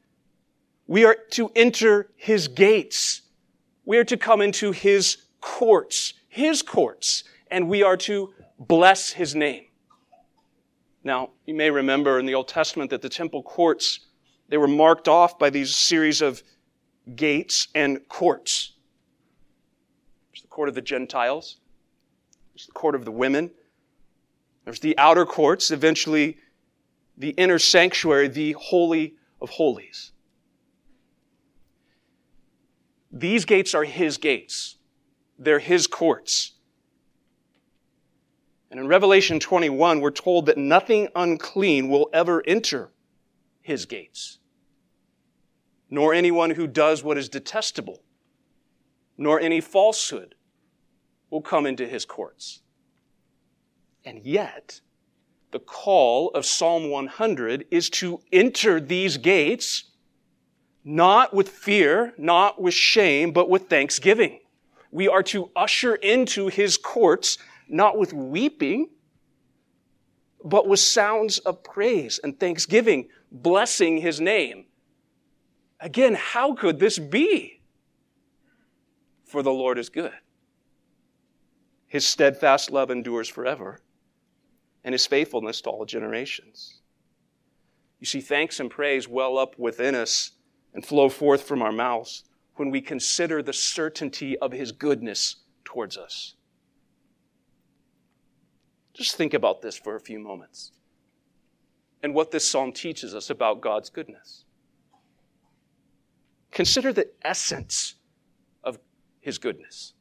We 0.86 1.04
are 1.04 1.18
to 1.32 1.52
enter 1.56 2.12
His 2.16 2.48
gates. 2.48 3.22
We 3.86 3.98
are 3.98 4.04
to 4.04 4.18
come 4.18 4.42
into 4.42 4.72
His 4.72 5.18
courts, 5.42 6.14
His 6.28 6.62
courts, 6.62 7.24
and 7.50 7.68
we 7.68 7.82
are 7.82 7.98
to 7.98 8.34
bless 8.60 9.12
His 9.12 9.34
name. 9.34 9.66
Now, 11.04 11.32
you 11.48 11.56
may 11.56 11.72
remember 11.72 12.20
in 12.20 12.28
the 12.28 12.36
Old 12.36 12.48
Testament 12.48 12.92
that 12.92 13.02
the 13.02 13.10
temple 13.10 13.42
courts, 13.42 14.02
they 14.50 14.58
were 14.58 14.68
marked 14.68 15.08
off 15.08 15.40
by 15.40 15.50
these 15.50 15.76
series 15.76 16.22
of 16.22 16.44
gates 17.16 17.68
and 17.74 18.08
courts 18.10 18.75
court 20.56 20.70
of 20.70 20.76
the 20.76 20.82
Gentiles. 20.82 21.58
There's 22.54 22.66
the 22.66 22.72
court 22.72 22.96
of 22.96 23.04
the 23.04 23.12
women. 23.12 23.52
There's 24.64 24.80
the 24.80 24.98
outer 24.98 25.26
courts, 25.26 25.70
eventually 25.70 26.38
the 27.18 27.32
inner 27.32 27.60
sanctuary, 27.60 28.30
the 28.30 28.54
Holy 28.54 29.16
of 29.42 29.50
Holies. 29.50 30.14
These 33.12 33.44
gates 33.44 33.76
are 33.76 33.84
His 33.84 34.18
gates. 34.18 34.78
They're 35.38 35.60
His 35.60 35.88
courts. 35.88 36.54
And 38.72 38.80
in 38.80 38.88
Revelation 38.88 39.42
21, 39.42 40.00
we're 40.00 40.10
told 40.10 40.46
that 40.46 40.58
nothing 40.58 41.10
unclean 41.18 41.90
will 41.90 42.10
ever 42.14 42.42
enter 42.48 42.92
His 43.62 43.86
gates, 43.86 44.38
nor 45.90 46.14
anyone 46.14 46.52
who 46.52 46.66
does 46.66 47.04
what 47.04 47.18
is 47.18 47.28
detestable, 47.28 48.02
nor 49.18 49.38
any 49.38 49.60
falsehood, 49.60 50.35
will 51.30 51.42
come 51.42 51.66
into 51.66 51.88
his 51.88 52.06
courts. 52.06 52.62
And 54.06 54.24
yet, 54.24 54.82
the 55.52 55.60
call 55.60 56.30
of 56.30 56.46
Psalm 56.46 56.90
100 56.90 57.66
is 57.72 57.90
to 57.92 58.20
enter 58.32 58.80
these 58.80 59.18
gates 59.18 59.86
not 60.84 61.34
with 61.34 61.50
fear, 61.50 62.14
not 62.18 62.62
with 62.62 62.74
shame, 62.74 63.32
but 63.32 63.50
with 63.50 63.68
thanksgiving. 63.70 64.40
We 64.92 65.08
are 65.08 65.24
to 65.24 65.50
usher 65.56 65.96
into 65.96 66.48
his 66.48 66.78
courts 66.78 67.40
not 67.68 67.98
with 67.98 68.14
weeping, 68.14 68.90
but 70.44 70.68
with 70.68 70.80
sounds 70.80 71.40
of 71.40 71.64
praise 71.64 72.20
and 72.24 72.40
thanksgiving, 72.40 73.10
blessing 73.32 73.98
his 73.98 74.22
name. 74.22 74.66
Again, 75.80 76.14
how 76.14 76.54
could 76.54 76.80
this 76.80 77.00
be? 77.00 77.62
For 79.26 79.42
the 79.42 79.52
Lord 79.52 79.80
is 79.80 79.90
good. 79.90 80.14
His 81.96 82.06
steadfast 82.06 82.72
love 82.72 82.92
endures 82.92 83.30
forever, 83.30 83.80
and 84.84 84.92
his 84.92 85.08
faithfulness 85.08 85.62
to 85.62 85.70
all 85.70 85.86
generations. 85.86 86.82
You 88.02 88.06
see, 88.06 88.20
thanks 88.20 88.60
and 88.60 88.70
praise 88.70 89.08
well 89.08 89.38
up 89.38 89.58
within 89.58 89.96
us 89.96 90.32
and 90.74 90.86
flow 90.86 91.08
forth 91.08 91.44
from 91.44 91.62
our 91.62 91.72
mouths 91.72 92.26
when 92.58 92.70
we 92.70 92.82
consider 92.82 93.42
the 93.42 93.54
certainty 93.54 94.38
of 94.40 94.52
his 94.52 94.74
goodness 94.74 95.38
towards 95.64 95.96
us. 95.96 96.36
Just 98.94 99.16
think 99.16 99.34
about 99.34 99.62
this 99.62 99.78
for 99.78 99.96
a 99.96 100.02
few 100.02 100.20
moments 100.20 100.74
and 102.04 102.14
what 102.14 102.30
this 102.30 102.46
psalm 102.46 102.74
teaches 102.74 103.16
us 103.16 103.30
about 103.30 103.62
God's 103.62 103.90
goodness. 103.90 104.44
Consider 106.52 106.92
the 106.92 107.10
essence 107.22 107.96
of 108.66 108.80
his 109.22 109.38
goodness. 109.38 109.94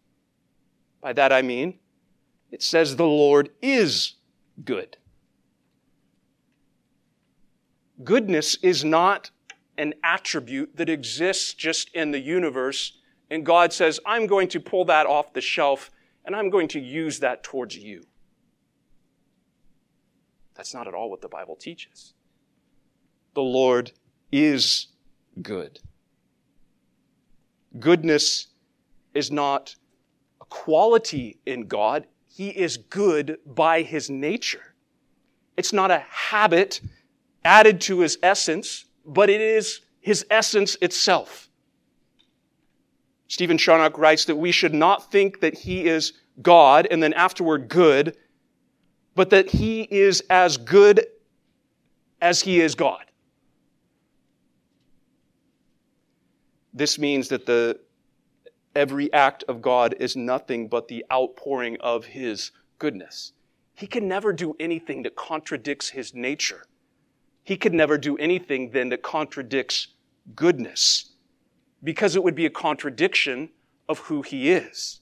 By 1.01 1.13
that 1.13 1.33
I 1.33 1.43
mean, 1.43 1.79
it 2.55 2.63
says 2.63 2.95
the 2.95 3.05
Lord 3.05 3.51
is 3.61 4.15
good. 4.65 4.97
Goodness 8.05 8.55
is 8.63 8.85
not 8.85 9.33
an 9.77 9.95
attribute 10.05 10.77
that 10.77 10.89
exists 10.89 11.53
just 11.53 11.93
in 11.97 12.13
the 12.13 12.21
universe, 12.21 12.97
and 13.29 13.45
God 13.45 13.73
says, 13.73 13.99
I'm 14.07 14.29
going 14.29 14.47
to 14.51 14.61
pull 14.61 14.85
that 14.85 15.05
off 15.05 15.33
the 15.33 15.41
shelf 15.41 15.91
and 16.25 16.37
I'm 16.37 16.49
going 16.49 16.69
to 16.69 16.81
use 16.81 17.19
that 17.19 17.43
towards 17.43 17.77
you. 17.77 18.07
That's 20.55 20.73
not 20.73 20.87
at 20.87 20.95
all 20.95 21.11
what 21.11 21.23
the 21.23 21.29
Bible 21.29 21.57
teaches. 21.57 22.15
The 23.35 23.43
Lord 23.43 23.91
is 24.31 24.87
good. 25.43 25.81
Goodness 27.81 28.47
is 29.13 29.33
not 29.33 29.75
a 30.41 30.45
quality 30.45 31.41
in 31.45 31.67
God, 31.67 32.07
He 32.35 32.49
is 32.49 32.79
good 32.79 33.39
by 33.47 33.83
His 33.83 34.11
nature. 34.11 34.75
It's 35.57 35.73
not 35.73 35.93
a 35.93 36.01
habit 36.11 36.81
added 37.45 37.81
to 37.83 38.01
His 38.01 38.19
essence, 38.25 38.87
but 39.07 39.31
it 39.31 39.41
is 39.41 39.83
His 40.01 40.27
essence 40.31 40.77
itself. 40.81 41.49
Stephen 43.29 43.57
Charnock 43.57 43.97
writes 43.99 44.25
that 44.25 44.35
we 44.35 44.51
should 44.51 44.75
not 44.75 45.13
think 45.13 45.41
that 45.43 45.57
He 45.57 45.87
is 45.87 46.13
God 46.43 46.89
and 46.91 47.01
then 47.01 47.13
afterward 47.13 47.69
good, 47.69 48.17
but 49.15 49.31
that 49.31 49.51
He 49.51 49.83
is 49.83 50.21
as 50.29 50.57
good 50.57 51.07
as 52.21 52.41
He 52.41 52.61
is 52.61 52.75
God. 52.75 53.05
This 56.73 56.99
means 56.99 57.29
that 57.29 57.47
the 57.47 57.79
every 58.75 59.13
act 59.13 59.45
of 59.49 59.63
God 59.63 59.95
is 60.01 60.17
nothing 60.17 60.69
but 60.69 60.89
the 60.89 61.05
outpouring 61.13 61.77
of 61.81 62.07
his 62.07 62.51
goodness. 62.79 63.33
He 63.75 63.87
can 63.87 64.07
never 64.07 64.33
do 64.33 64.55
anything 64.61 65.03
that 65.03 65.17
contradicts 65.17 65.91
his 65.91 66.15
nature. 66.15 66.65
He 67.43 67.57
could 67.57 67.75
never 67.75 67.99
do 67.99 68.17
anything 68.17 68.71
then 68.71 68.89
that 68.91 69.03
contradicts 69.03 69.89
goodness 70.35 71.11
because 71.83 72.17
it 72.17 72.25
would 72.25 72.35
be 72.35 72.47
a 72.47 72.51
contradiction 72.51 73.51
of 73.89 73.99
who 74.01 74.23
he 74.23 74.51
is. 74.51 75.01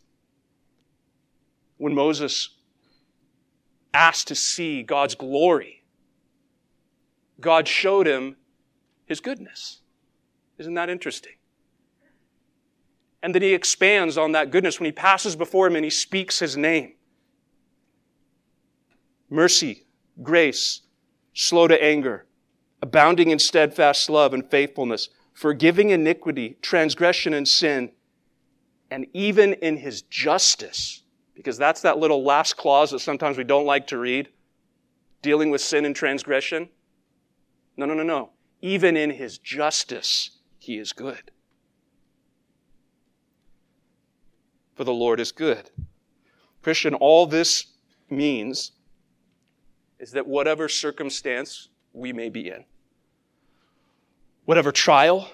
When 1.77 1.95
Moses 1.95 2.51
asked 3.95 4.29
to 4.29 4.35
see 4.35 4.83
God's 4.83 5.15
glory, 5.15 5.85
God 7.41 7.69
showed 7.69 8.07
him 8.07 8.37
his 9.05 9.21
goodness. 9.21 9.81
Isn't 10.59 10.75
that 10.75 10.91
interesting? 10.91 11.35
And 13.23 13.35
then 13.35 13.43
he 13.43 13.55
expands 13.55 14.19
on 14.19 14.33
that 14.33 14.51
goodness 14.51 14.81
when 14.81 14.87
he 14.87 14.93
passes 14.93 15.37
before 15.37 15.67
him 15.67 15.77
and 15.77 15.85
he 15.85 15.91
speaks 15.91 16.39
his 16.39 16.57
name. 16.57 16.95
Mercy, 19.31 19.85
grace, 20.23 20.83
slow 21.33 21.67
to 21.69 21.83
anger, 21.83 22.27
abounding 22.83 23.31
in 23.31 23.39
steadfast 23.39 24.11
love 24.11 24.35
and 24.35 24.51
faithfulness, 24.51 25.09
forgiving 25.33 25.91
iniquity, 25.91 26.59
transgression, 26.61 27.33
and 27.33 27.49
sin, 27.49 27.91
and 28.91 29.07
even 29.15 29.55
in 29.55 29.79
his 29.79 30.03
justice, 30.03 31.03
because 31.35 31.57
that's 31.57 31.81
that 31.81 31.97
little 31.97 32.23
last 32.23 32.59
clause 32.59 32.91
that 32.91 32.99
sometimes 32.99 33.39
we 33.39 33.45
don't 33.45 33.65
like 33.65 33.87
to 33.87 33.97
read, 33.97 34.29
dealing 35.23 35.51
with 35.51 35.63
sin 35.63 35.87
and 35.87 35.97
transgression. 35.97 36.69
No, 37.77 37.87
no, 37.87 37.95
no, 37.95 38.03
no. 38.03 38.31
Even 38.61 38.97
in 38.97 39.11
his 39.11 39.39
justice, 39.39 40.31
he 40.59 40.77
is 40.77 40.93
good. 40.93 41.32
For 44.75 44.85
the 44.85 44.93
Lord 44.93 45.21
is 45.21 45.33
good. 45.33 45.71
Christian, 46.63 46.95
all 46.95 47.27
this 47.27 47.67
means 48.09 48.73
is 49.99 50.13
that 50.13 50.27
whatever 50.27 50.69
circumstance 50.69 51.69
we 51.93 52.13
may 52.13 52.29
be 52.29 52.49
in, 52.49 52.65
whatever 54.45 54.73
trial, 54.73 55.29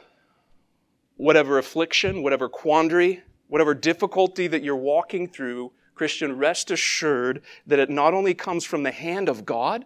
whatever 1.16 1.58
affliction, 1.58 2.22
whatever 2.22 2.48
quandary, 2.48 3.22
whatever 3.48 3.74
difficulty 3.74 4.46
that 4.46 4.62
you're 4.62 4.76
walking 4.76 5.28
through, 5.28 5.72
Christian, 5.94 6.38
rest 6.38 6.70
assured 6.70 7.42
that 7.66 7.78
it 7.78 7.90
not 7.90 8.14
only 8.14 8.34
comes 8.34 8.64
from 8.64 8.84
the 8.84 8.92
hand 8.92 9.28
of 9.28 9.44
God, 9.44 9.84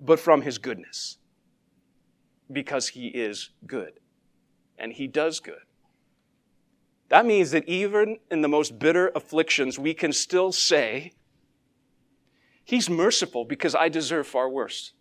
but 0.00 0.18
from 0.18 0.42
His 0.42 0.58
goodness. 0.58 1.18
Because 2.50 2.88
He 2.88 3.06
is 3.06 3.50
good. 3.66 4.00
And 4.76 4.92
He 4.92 5.06
does 5.06 5.38
good. 5.38 5.62
That 7.12 7.26
means 7.26 7.50
that 7.50 7.68
even 7.68 8.16
in 8.30 8.40
the 8.40 8.48
most 8.48 8.78
bitter 8.78 9.12
afflictions, 9.14 9.78
we 9.78 9.92
can 9.92 10.14
still 10.14 10.50
say, 10.50 11.12
He's 12.64 12.88
merciful 12.88 13.44
because 13.44 13.74
I 13.74 13.90
deserve 13.90 14.26
far 14.26 14.48
worse. 14.48 14.94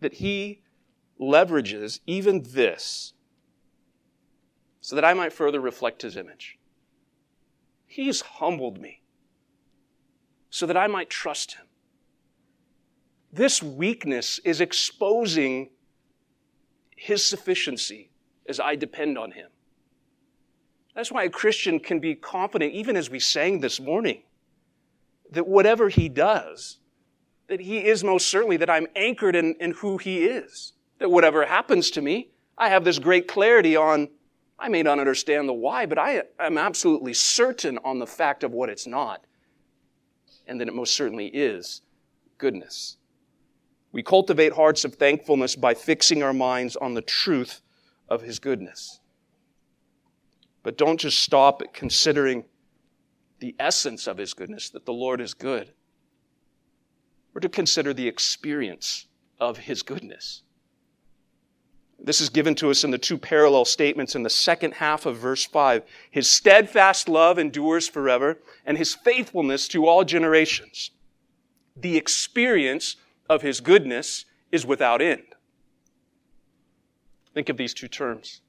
That 0.00 0.14
He 0.14 0.62
leverages 1.20 2.00
even 2.06 2.44
this 2.44 3.12
so 4.80 4.96
that 4.96 5.04
I 5.04 5.12
might 5.12 5.34
further 5.34 5.60
reflect 5.60 6.00
His 6.00 6.16
image. 6.16 6.58
He's 7.84 8.22
humbled 8.22 8.80
me 8.80 9.02
so 10.48 10.64
that 10.64 10.78
I 10.78 10.86
might 10.86 11.10
trust 11.10 11.56
Him. 11.56 11.66
This 13.30 13.62
weakness 13.62 14.40
is 14.44 14.62
exposing 14.62 15.68
his 16.98 17.24
sufficiency 17.24 18.10
as 18.48 18.58
I 18.58 18.74
depend 18.74 19.16
on 19.16 19.30
Him. 19.30 19.48
That's 20.96 21.12
why 21.12 21.22
a 21.22 21.30
Christian 21.30 21.78
can 21.78 22.00
be 22.00 22.16
confident, 22.16 22.74
even 22.74 22.96
as 22.96 23.08
we 23.08 23.20
sang 23.20 23.60
this 23.60 23.78
morning, 23.78 24.22
that 25.30 25.46
whatever 25.46 25.88
He 25.88 26.08
does, 26.08 26.78
that 27.46 27.60
He 27.60 27.86
is 27.86 28.02
most 28.02 28.26
certainly, 28.26 28.56
that 28.56 28.68
I'm 28.68 28.88
anchored 28.96 29.36
in, 29.36 29.54
in 29.60 29.72
who 29.72 29.98
He 29.98 30.24
is. 30.24 30.72
That 30.98 31.10
whatever 31.10 31.46
happens 31.46 31.92
to 31.92 32.02
me, 32.02 32.30
I 32.58 32.68
have 32.70 32.82
this 32.82 32.98
great 32.98 33.28
clarity 33.28 33.76
on, 33.76 34.08
I 34.58 34.68
may 34.68 34.82
not 34.82 34.98
understand 34.98 35.48
the 35.48 35.52
why, 35.52 35.86
but 35.86 35.98
I 35.98 36.24
am 36.40 36.58
absolutely 36.58 37.14
certain 37.14 37.78
on 37.84 38.00
the 38.00 38.08
fact 38.08 38.42
of 38.42 38.50
what 38.50 38.68
it's 38.68 38.88
not. 38.88 39.24
And 40.48 40.60
that 40.60 40.66
it 40.66 40.74
most 40.74 40.94
certainly 40.94 41.28
is 41.28 41.82
goodness. 42.38 42.96
We 43.92 44.02
cultivate 44.02 44.52
hearts 44.52 44.84
of 44.84 44.94
thankfulness 44.94 45.56
by 45.56 45.74
fixing 45.74 46.22
our 46.22 46.32
minds 46.32 46.76
on 46.76 46.94
the 46.94 47.02
truth 47.02 47.62
of 48.08 48.22
His 48.22 48.38
goodness. 48.38 49.00
But 50.62 50.76
don't 50.76 51.00
just 51.00 51.18
stop 51.18 51.62
at 51.62 51.72
considering 51.72 52.44
the 53.38 53.54
essence 53.58 54.06
of 54.06 54.18
His 54.18 54.34
goodness, 54.34 54.68
that 54.70 54.84
the 54.84 54.92
Lord 54.92 55.20
is 55.20 55.32
good. 55.32 55.72
We're 57.32 57.40
to 57.40 57.48
consider 57.48 57.94
the 57.94 58.08
experience 58.08 59.06
of 59.40 59.58
His 59.58 59.82
goodness. 59.82 60.42
This 61.98 62.20
is 62.20 62.28
given 62.28 62.54
to 62.56 62.70
us 62.70 62.84
in 62.84 62.90
the 62.92 62.98
two 62.98 63.18
parallel 63.18 63.64
statements 63.64 64.14
in 64.14 64.22
the 64.22 64.30
second 64.30 64.74
half 64.74 65.04
of 65.04 65.16
verse 65.16 65.44
5. 65.44 65.82
His 66.10 66.30
steadfast 66.30 67.08
love 67.08 67.38
endures 67.38 67.88
forever, 67.88 68.38
and 68.64 68.78
his 68.78 68.94
faithfulness 68.94 69.66
to 69.68 69.86
all 69.86 70.04
generations. 70.04 70.92
The 71.76 71.96
experience 71.96 72.96
of 73.28 73.42
his 73.42 73.60
goodness 73.60 74.24
is 74.50 74.64
without 74.64 75.02
end. 75.02 75.24
Think 77.34 77.48
of 77.48 77.56
these 77.56 77.74
two 77.74 77.88
terms. 77.88 78.40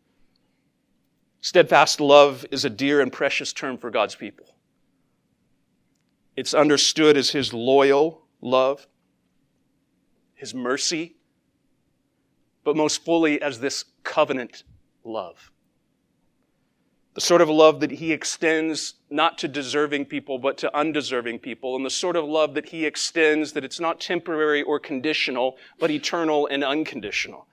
Steadfast 1.41 2.01
love 2.01 2.45
is 2.51 2.65
a 2.65 2.69
dear 2.69 3.01
and 3.01 3.11
precious 3.11 3.53
term 3.53 3.77
for 3.77 3.89
God's 3.89 4.15
people. 4.15 4.55
It's 6.35 6.53
understood 6.53 7.17
as 7.17 7.31
his 7.31 7.53
loyal 7.53 8.21
love, 8.41 8.87
his 10.35 10.53
mercy, 10.53 11.15
but 12.63 12.75
most 12.75 13.03
fully 13.03 13.41
as 13.41 13.59
this 13.59 13.85
covenant 14.03 14.63
love. 15.03 15.51
The 17.15 17.21
sort 17.21 17.41
of 17.41 17.49
love 17.49 17.79
that 17.79 17.91
he 17.91 18.13
extends 18.13 18.93
not 19.09 19.37
to 19.39 19.47
deserving 19.47 20.05
people, 20.05 20.37
but 20.37 20.57
to 20.59 20.75
undeserving 20.75 21.39
people. 21.39 21.75
And 21.75 21.85
the 21.85 21.89
sort 21.89 22.15
of 22.15 22.25
love 22.25 22.53
that 22.53 22.69
he 22.69 22.85
extends 22.85 23.53
that 23.53 23.65
it's 23.65 23.79
not 23.79 23.99
temporary 23.99 24.61
or 24.61 24.79
conditional, 24.79 25.57
but 25.79 25.91
eternal 25.91 26.47
and 26.47 26.63
unconditional. 26.63 27.47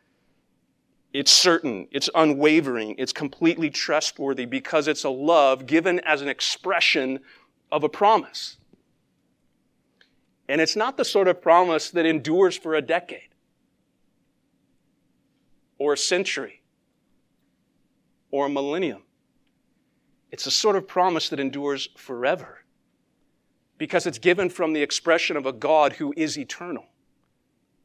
It's 1.12 1.32
certain, 1.32 1.88
it's 1.90 2.10
unwavering, 2.14 2.96
it's 2.98 3.12
completely 3.12 3.70
trustworthy 3.70 4.44
because 4.44 4.86
it's 4.86 5.04
a 5.04 5.10
love 5.10 5.66
given 5.66 5.98
as 6.00 6.20
an 6.20 6.28
expression 6.28 7.20
of 7.72 7.82
a 7.82 7.88
promise. 7.88 8.58
And 10.46 10.60
it's 10.60 10.76
not 10.76 10.98
the 10.98 11.04
sort 11.06 11.26
of 11.26 11.40
promise 11.40 11.90
that 11.90 12.04
endures 12.04 12.56
for 12.56 12.74
a 12.74 12.82
decade 12.82 13.30
or 15.78 15.94
a 15.94 15.96
century 15.96 16.62
or 18.30 18.46
a 18.46 18.50
millennium. 18.50 19.02
It's 20.30 20.46
a 20.46 20.50
sort 20.50 20.76
of 20.76 20.88
promise 20.88 21.28
that 21.28 21.40
endures 21.40 21.88
forever 21.96 22.64
because 23.78 24.06
it's 24.06 24.18
given 24.18 24.48
from 24.50 24.72
the 24.72 24.82
expression 24.82 25.36
of 25.36 25.46
a 25.46 25.52
God 25.52 25.94
who 25.94 26.12
is 26.16 26.38
eternal. 26.38 26.86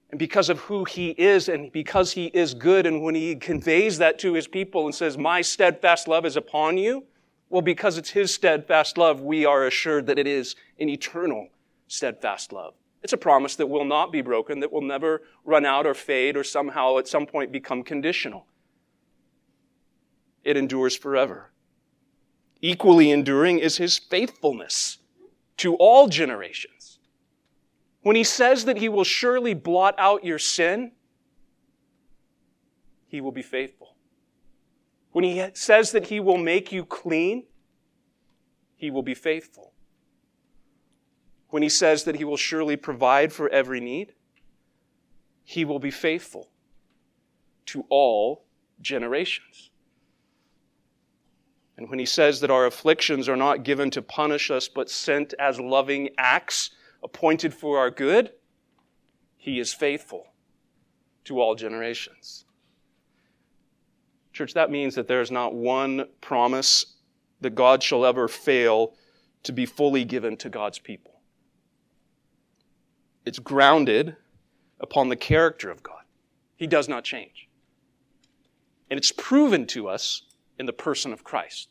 And 0.09 0.19
because 0.19 0.49
of 0.49 0.59
who 0.59 0.83
he 0.83 1.11
is 1.11 1.47
and 1.47 1.71
because 1.71 2.11
he 2.13 2.25
is 2.27 2.53
good, 2.53 2.85
and 2.85 3.01
when 3.01 3.15
he 3.15 3.35
conveys 3.35 3.97
that 3.99 4.19
to 4.19 4.33
his 4.33 4.47
people 4.47 4.85
and 4.85 4.93
says, 4.93 5.17
My 5.17 5.41
steadfast 5.41 6.07
love 6.07 6.25
is 6.25 6.35
upon 6.35 6.77
you, 6.77 7.05
well, 7.49 7.61
because 7.61 7.97
it's 7.97 8.09
his 8.09 8.33
steadfast 8.33 8.97
love, 8.97 9.21
we 9.21 9.45
are 9.45 9.65
assured 9.65 10.07
that 10.07 10.19
it 10.19 10.27
is 10.27 10.55
an 10.79 10.89
eternal 10.89 11.47
steadfast 11.87 12.51
love. 12.51 12.73
It's 13.03 13.13
a 13.13 13.17
promise 13.17 13.55
that 13.55 13.67
will 13.67 13.85
not 13.85 14.11
be 14.11 14.21
broken, 14.21 14.59
that 14.59 14.71
will 14.71 14.81
never 14.81 15.23
run 15.43 15.65
out 15.65 15.85
or 15.85 15.93
fade 15.93 16.37
or 16.37 16.43
somehow 16.43 16.97
at 16.97 17.07
some 17.07 17.25
point 17.25 17.51
become 17.51 17.83
conditional. 17.83 18.45
It 20.43 20.57
endures 20.57 20.95
forever. 20.95 21.50
Equally 22.61 23.09
enduring 23.09 23.59
is 23.59 23.77
his 23.77 23.97
faithfulness 23.97 24.99
to 25.57 25.75
all 25.75 26.07
generations. 26.07 26.99
When 28.01 28.15
he 28.15 28.23
says 28.23 28.65
that 28.65 28.77
he 28.77 28.89
will 28.89 29.03
surely 29.03 29.53
blot 29.53 29.95
out 29.97 30.23
your 30.23 30.39
sin, 30.39 30.91
he 33.07 33.19
will 33.19 33.31
be 33.31 33.41
faithful. 33.41 33.95
When 35.11 35.23
he 35.23 35.45
says 35.53 35.91
that 35.91 36.07
he 36.07 36.19
will 36.19 36.37
make 36.37 36.71
you 36.71 36.85
clean, 36.85 37.45
he 38.75 38.89
will 38.89 39.03
be 39.03 39.13
faithful. 39.13 39.73
When 41.49 41.63
he 41.63 41.69
says 41.69 42.05
that 42.05 42.15
he 42.15 42.23
will 42.23 42.37
surely 42.37 42.77
provide 42.77 43.33
for 43.33 43.49
every 43.49 43.81
need, 43.81 44.13
he 45.43 45.65
will 45.65 45.79
be 45.79 45.91
faithful 45.91 46.49
to 47.65 47.85
all 47.89 48.45
generations. 48.79 49.70
And 51.81 51.89
when 51.89 51.97
he 51.97 52.05
says 52.05 52.41
that 52.41 52.51
our 52.51 52.67
afflictions 52.67 53.27
are 53.27 53.35
not 53.35 53.63
given 53.63 53.89
to 53.89 54.03
punish 54.03 54.51
us, 54.51 54.67
but 54.67 54.87
sent 54.87 55.33
as 55.39 55.59
loving 55.59 56.09
acts 56.15 56.69
appointed 57.01 57.55
for 57.55 57.79
our 57.79 57.89
good, 57.89 58.33
he 59.35 59.59
is 59.59 59.73
faithful 59.73 60.27
to 61.23 61.41
all 61.41 61.55
generations. 61.55 62.45
Church, 64.31 64.53
that 64.53 64.69
means 64.69 64.93
that 64.93 65.07
there 65.07 65.21
is 65.21 65.31
not 65.31 65.55
one 65.55 66.05
promise 66.21 66.85
that 67.39 67.55
God 67.55 67.81
shall 67.81 68.05
ever 68.05 68.27
fail 68.27 68.93
to 69.41 69.51
be 69.51 69.65
fully 69.65 70.05
given 70.05 70.37
to 70.37 70.49
God's 70.49 70.77
people. 70.77 71.19
It's 73.25 73.39
grounded 73.39 74.17
upon 74.79 75.09
the 75.09 75.15
character 75.15 75.71
of 75.71 75.81
God. 75.81 76.03
He 76.55 76.67
does 76.67 76.87
not 76.87 77.03
change. 77.03 77.49
And 78.91 78.99
it's 78.99 79.11
proven 79.11 79.65
to 79.65 79.89
us 79.89 80.21
in 80.61 80.67
the 80.67 80.71
person 80.71 81.11
of 81.11 81.23
Christ. 81.23 81.69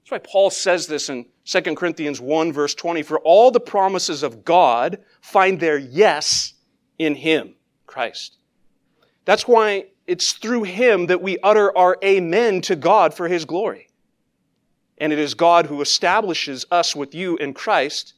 That's 0.00 0.10
why 0.10 0.18
Paul 0.18 0.48
says 0.48 0.86
this 0.86 1.10
in 1.10 1.26
2 1.44 1.60
Corinthians 1.74 2.22
1 2.22 2.54
verse 2.54 2.74
20. 2.74 3.02
For 3.02 3.20
all 3.20 3.50
the 3.50 3.60
promises 3.60 4.22
of 4.22 4.46
God 4.46 4.98
find 5.20 5.60
their 5.60 5.76
yes 5.76 6.54
in 6.98 7.14
Him, 7.14 7.54
Christ. 7.86 8.38
That's 9.26 9.46
why 9.46 9.88
it's 10.06 10.32
through 10.32 10.62
Him 10.62 11.06
that 11.08 11.20
we 11.20 11.38
utter 11.40 11.76
our 11.76 11.98
amen 12.02 12.62
to 12.62 12.74
God 12.74 13.12
for 13.12 13.28
His 13.28 13.44
glory. 13.44 13.88
And 14.96 15.12
it 15.12 15.18
is 15.18 15.34
God 15.34 15.66
who 15.66 15.82
establishes 15.82 16.64
us 16.70 16.96
with 16.96 17.14
you 17.14 17.36
in 17.36 17.52
Christ 17.52 18.14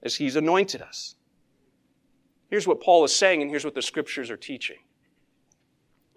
as 0.00 0.14
He's 0.14 0.36
anointed 0.36 0.80
us. 0.80 1.16
Here's 2.50 2.68
what 2.68 2.80
Paul 2.80 3.02
is 3.02 3.14
saying, 3.14 3.42
and 3.42 3.50
here's 3.50 3.64
what 3.64 3.74
the 3.74 3.82
scriptures 3.82 4.30
are 4.30 4.36
teaching. 4.36 4.78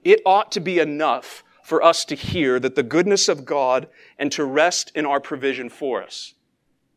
It 0.03 0.21
ought 0.23 0.51
to 0.51 0.59
be 0.59 0.77
enough 0.77 1.43
for 1.67 1.83
us 1.83 2.05
to 2.05 2.15
hear 2.15 2.61
that 2.61 2.75
the 2.75 2.81
goodness 2.81 3.27
of 3.27 3.43
God 3.43 3.89
and 4.17 4.31
to 4.31 4.45
rest 4.45 4.89
in 4.95 5.05
our 5.05 5.19
provision 5.19 5.69
for 5.69 6.01
us. 6.01 6.33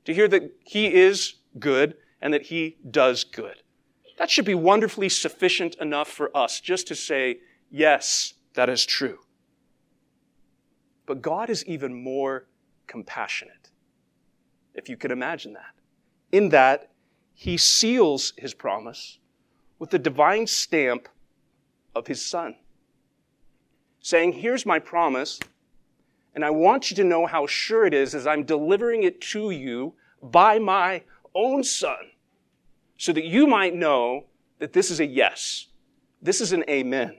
To 0.04 0.14
hear 0.14 0.28
that 0.28 0.52
He 0.64 0.94
is 0.94 1.34
good 1.58 1.96
and 2.22 2.32
that 2.32 2.42
He 2.42 2.76
does 2.88 3.24
good. 3.24 3.64
That 4.16 4.30
should 4.30 4.44
be 4.44 4.54
wonderfully 4.54 5.08
sufficient 5.08 5.74
enough 5.80 6.06
for 6.06 6.30
us 6.36 6.60
just 6.60 6.86
to 6.86 6.94
say, 6.94 7.38
yes, 7.68 8.34
that 8.54 8.68
is 8.68 8.86
true. 8.86 9.18
But 11.04 11.20
God 11.20 11.50
is 11.50 11.66
even 11.66 12.04
more 12.04 12.46
compassionate, 12.86 13.70
if 14.76 14.88
you 14.88 14.96
can 14.96 15.10
imagine 15.10 15.54
that. 15.54 15.74
In 16.30 16.50
that, 16.50 16.92
He 17.34 17.56
seals 17.56 18.34
His 18.38 18.54
promise 18.54 19.18
with 19.80 19.90
the 19.90 19.98
divine 19.98 20.46
stamp 20.46 21.08
of 21.96 22.06
His 22.06 22.24
Son 22.24 22.54
saying, 24.00 24.32
Here's 24.32 24.66
my 24.66 24.78
promise, 24.78 25.38
and 26.34 26.44
I 26.44 26.50
want 26.50 26.90
you 26.90 26.96
to 26.96 27.04
know 27.04 27.26
how 27.26 27.46
sure 27.46 27.86
it 27.86 27.94
is 27.94 28.14
as 28.14 28.26
I'm 28.26 28.44
delivering 28.44 29.02
it 29.02 29.20
to 29.32 29.50
you 29.50 29.94
by 30.22 30.58
my 30.58 31.02
own 31.34 31.62
Son, 31.62 32.10
so 32.96 33.12
that 33.12 33.24
you 33.24 33.46
might 33.46 33.74
know 33.74 34.24
that 34.58 34.72
this 34.72 34.90
is 34.90 35.00
a 35.00 35.06
yes. 35.06 35.68
This 36.20 36.40
is 36.40 36.52
an 36.52 36.64
amen. 36.68 37.16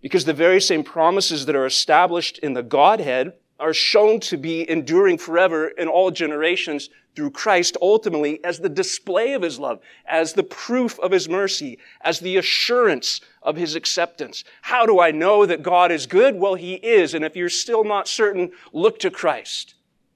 Because 0.00 0.24
the 0.24 0.32
very 0.32 0.60
same 0.60 0.84
promises 0.84 1.46
that 1.46 1.56
are 1.56 1.66
established 1.66 2.38
in 2.38 2.54
the 2.54 2.62
Godhead 2.62 3.34
are 3.62 3.72
shown 3.72 4.18
to 4.18 4.36
be 4.36 4.68
enduring 4.68 5.16
forever 5.16 5.68
in 5.68 5.86
all 5.86 6.10
generations 6.10 6.90
through 7.14 7.30
Christ 7.30 7.76
ultimately 7.80 8.42
as 8.44 8.58
the 8.58 8.68
display 8.68 9.34
of 9.34 9.42
his 9.42 9.60
love, 9.60 9.80
as 10.04 10.32
the 10.32 10.42
proof 10.42 10.98
of 10.98 11.12
his 11.12 11.28
mercy, 11.28 11.78
as 12.00 12.18
the 12.18 12.38
assurance 12.38 13.20
of 13.40 13.54
his 13.54 13.76
acceptance. 13.76 14.42
How 14.62 14.84
do 14.84 14.98
I 14.98 15.12
know 15.12 15.46
that 15.46 15.62
God 15.62 15.92
is 15.92 16.06
good? 16.06 16.34
Well, 16.34 16.56
he 16.56 16.74
is. 16.74 17.14
And 17.14 17.24
if 17.24 17.36
you're 17.36 17.48
still 17.48 17.84
not 17.84 18.08
certain, 18.08 18.50
look 18.72 18.98
to 18.98 19.12
Christ. 19.12 19.74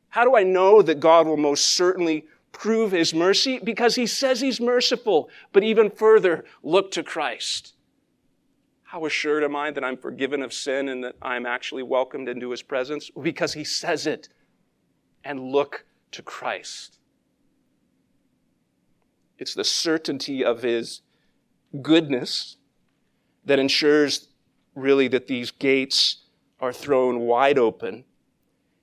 How 0.08 0.24
do 0.24 0.34
I 0.34 0.42
know 0.42 0.82
that 0.82 0.98
God 0.98 1.28
will 1.28 1.36
most 1.36 1.66
certainly 1.66 2.26
prove 2.50 2.90
his 2.90 3.14
mercy? 3.14 3.60
Because 3.62 3.94
he 3.94 4.06
says 4.06 4.40
he's 4.40 4.60
merciful. 4.60 5.30
But 5.52 5.62
even 5.62 5.88
further, 5.88 6.44
look 6.64 6.90
to 6.92 7.04
Christ. 7.04 7.74
How 8.96 9.04
assured 9.04 9.44
am 9.44 9.54
I 9.54 9.70
that 9.72 9.84
I'm 9.84 9.98
forgiven 9.98 10.40
of 10.40 10.54
sin 10.54 10.88
and 10.88 11.04
that 11.04 11.16
I'm 11.20 11.44
actually 11.44 11.82
welcomed 11.82 12.30
into 12.30 12.48
his 12.48 12.62
presence? 12.62 13.10
Because 13.10 13.52
he 13.52 13.62
says 13.62 14.06
it. 14.06 14.30
And 15.22 15.52
look 15.52 15.84
to 16.12 16.22
Christ. 16.22 16.98
It's 19.38 19.52
the 19.52 19.64
certainty 19.64 20.42
of 20.42 20.62
his 20.62 21.02
goodness 21.82 22.56
that 23.44 23.58
ensures 23.58 24.28
really 24.74 25.08
that 25.08 25.26
these 25.26 25.50
gates 25.50 26.22
are 26.58 26.72
thrown 26.72 27.18
wide 27.18 27.58
open 27.58 28.02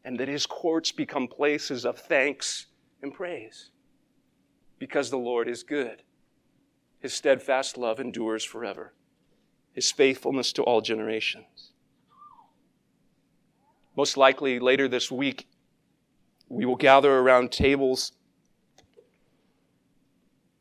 and 0.05 0.19
that 0.19 0.27
his 0.27 0.45
courts 0.45 0.91
become 0.91 1.27
places 1.27 1.85
of 1.87 1.97
thanks 1.97 2.67
and 3.01 3.15
praise 3.15 3.71
because 4.77 5.09
the 5.09 5.17
Lord 5.17 5.47
is 5.47 5.63
good. 5.63 6.03
His 6.99 7.15
steadfast 7.15 7.79
love 7.79 7.99
endures 7.99 8.43
forever, 8.43 8.93
his 9.73 9.91
faithfulness 9.91 10.53
to 10.53 10.63
all 10.63 10.81
generations. 10.81 11.71
Most 13.95 14.17
likely 14.17 14.59
later 14.59 14.87
this 14.87 15.11
week, 15.11 15.47
we 16.47 16.65
will 16.65 16.75
gather 16.75 17.11
around 17.11 17.51
tables, 17.51 18.13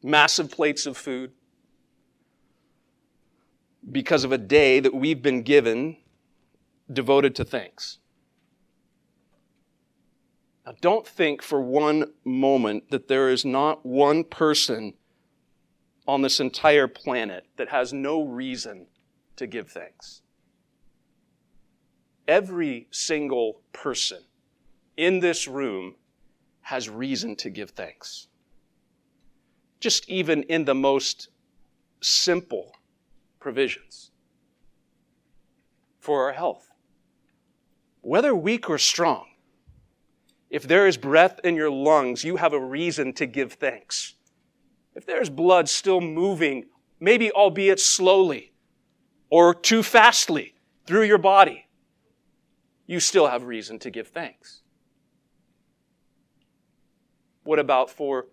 massive 0.02 0.50
plates 0.50 0.86
of 0.86 0.96
food, 0.96 1.32
because 3.90 4.24
of 4.24 4.32
a 4.32 4.38
day 4.38 4.80
that 4.80 4.94
we've 4.94 5.22
been 5.22 5.42
given 5.42 5.96
devoted 6.92 7.34
to 7.36 7.44
thanks. 7.44 7.98
Now, 10.64 10.74
don't 10.80 11.06
think 11.06 11.42
for 11.42 11.60
one 11.60 12.12
moment 12.24 12.90
that 12.90 13.08
there 13.08 13.28
is 13.28 13.44
not 13.44 13.84
one 13.84 14.24
person 14.24 14.94
on 16.06 16.22
this 16.22 16.38
entire 16.38 16.86
planet 16.86 17.46
that 17.56 17.68
has 17.70 17.92
no 17.92 18.22
reason 18.22 18.86
to 19.42 19.46
give 19.48 19.68
thanks. 19.68 20.22
Every 22.28 22.86
single 22.92 23.60
person 23.72 24.22
in 24.96 25.18
this 25.18 25.48
room 25.48 25.96
has 26.60 26.88
reason 26.88 27.34
to 27.36 27.50
give 27.50 27.70
thanks. 27.70 28.28
Just 29.80 30.08
even 30.08 30.44
in 30.44 30.64
the 30.64 30.76
most 30.76 31.28
simple 32.00 32.72
provisions 33.40 34.12
for 35.98 36.24
our 36.26 36.32
health, 36.32 36.70
whether 38.00 38.36
weak 38.36 38.70
or 38.70 38.78
strong, 38.78 39.26
if 40.50 40.68
there 40.68 40.86
is 40.86 40.96
breath 40.96 41.40
in 41.42 41.56
your 41.56 41.70
lungs, 41.70 42.22
you 42.22 42.36
have 42.36 42.52
a 42.52 42.60
reason 42.60 43.12
to 43.14 43.26
give 43.26 43.54
thanks. 43.54 44.14
If 44.94 45.04
there's 45.04 45.30
blood 45.30 45.68
still 45.68 46.00
moving, 46.00 46.66
maybe 47.00 47.32
albeit 47.32 47.80
slowly 47.80 48.51
or 49.32 49.54
too 49.54 49.82
fastly 49.82 50.52
through 50.84 51.04
your 51.04 51.16
body, 51.16 51.66
you 52.86 53.00
still 53.00 53.28
have 53.28 53.44
reason 53.44 53.78
to 53.78 53.90
give 53.90 54.08
thanks. 54.08 54.60
What 57.42 57.58
about 57.58 57.88
for 57.88 58.26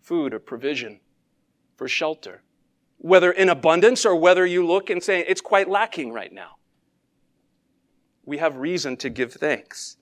food 0.00 0.32
or 0.32 0.38
provision, 0.38 1.00
for 1.76 1.86
shelter? 1.86 2.42
Whether 2.96 3.30
in 3.30 3.50
abundance 3.50 4.06
or 4.06 4.16
whether 4.16 4.46
you 4.46 4.66
look 4.66 4.88
and 4.88 5.02
say 5.02 5.20
it's 5.20 5.42
quite 5.42 5.68
lacking 5.68 6.14
right 6.14 6.32
now. 6.32 6.52
We 8.24 8.38
have 8.38 8.56
reason 8.56 8.96
to 8.98 9.10
give 9.10 9.34
thanks 9.34 9.98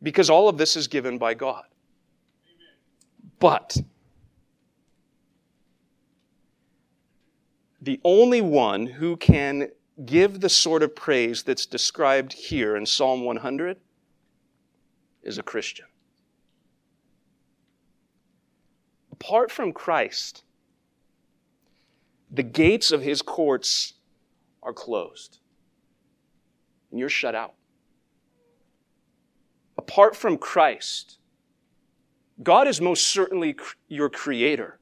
because 0.00 0.30
all 0.30 0.48
of 0.48 0.56
this 0.56 0.76
is 0.76 0.86
given 0.86 1.18
by 1.18 1.34
God. 1.34 1.64
But 3.40 3.76
the 7.84 8.00
only 8.02 8.40
one 8.40 8.86
who 8.86 9.16
can 9.16 9.68
give 10.06 10.40
the 10.40 10.48
sort 10.48 10.82
of 10.82 10.96
praise 10.96 11.42
that's 11.42 11.66
described 11.66 12.32
here 12.32 12.76
in 12.76 12.86
Psalm 12.86 13.24
100 13.24 13.76
is 15.22 15.36
a 15.36 15.42
Christian. 15.42 15.84
Apart 19.12 19.50
from 19.50 19.72
Christ, 19.72 20.44
the 22.30 22.42
gates 22.42 22.90
of 22.90 23.02
his 23.02 23.20
courts 23.20 23.94
are 24.62 24.72
closed, 24.72 25.38
and 26.90 26.98
you're 26.98 27.10
shut 27.10 27.34
out. 27.34 27.54
Apart 29.76 30.16
from 30.16 30.38
Christ, 30.38 31.18
God 32.42 32.66
is 32.66 32.80
most 32.80 33.06
certainly 33.08 33.56
your 33.88 34.08
creator, 34.08 34.78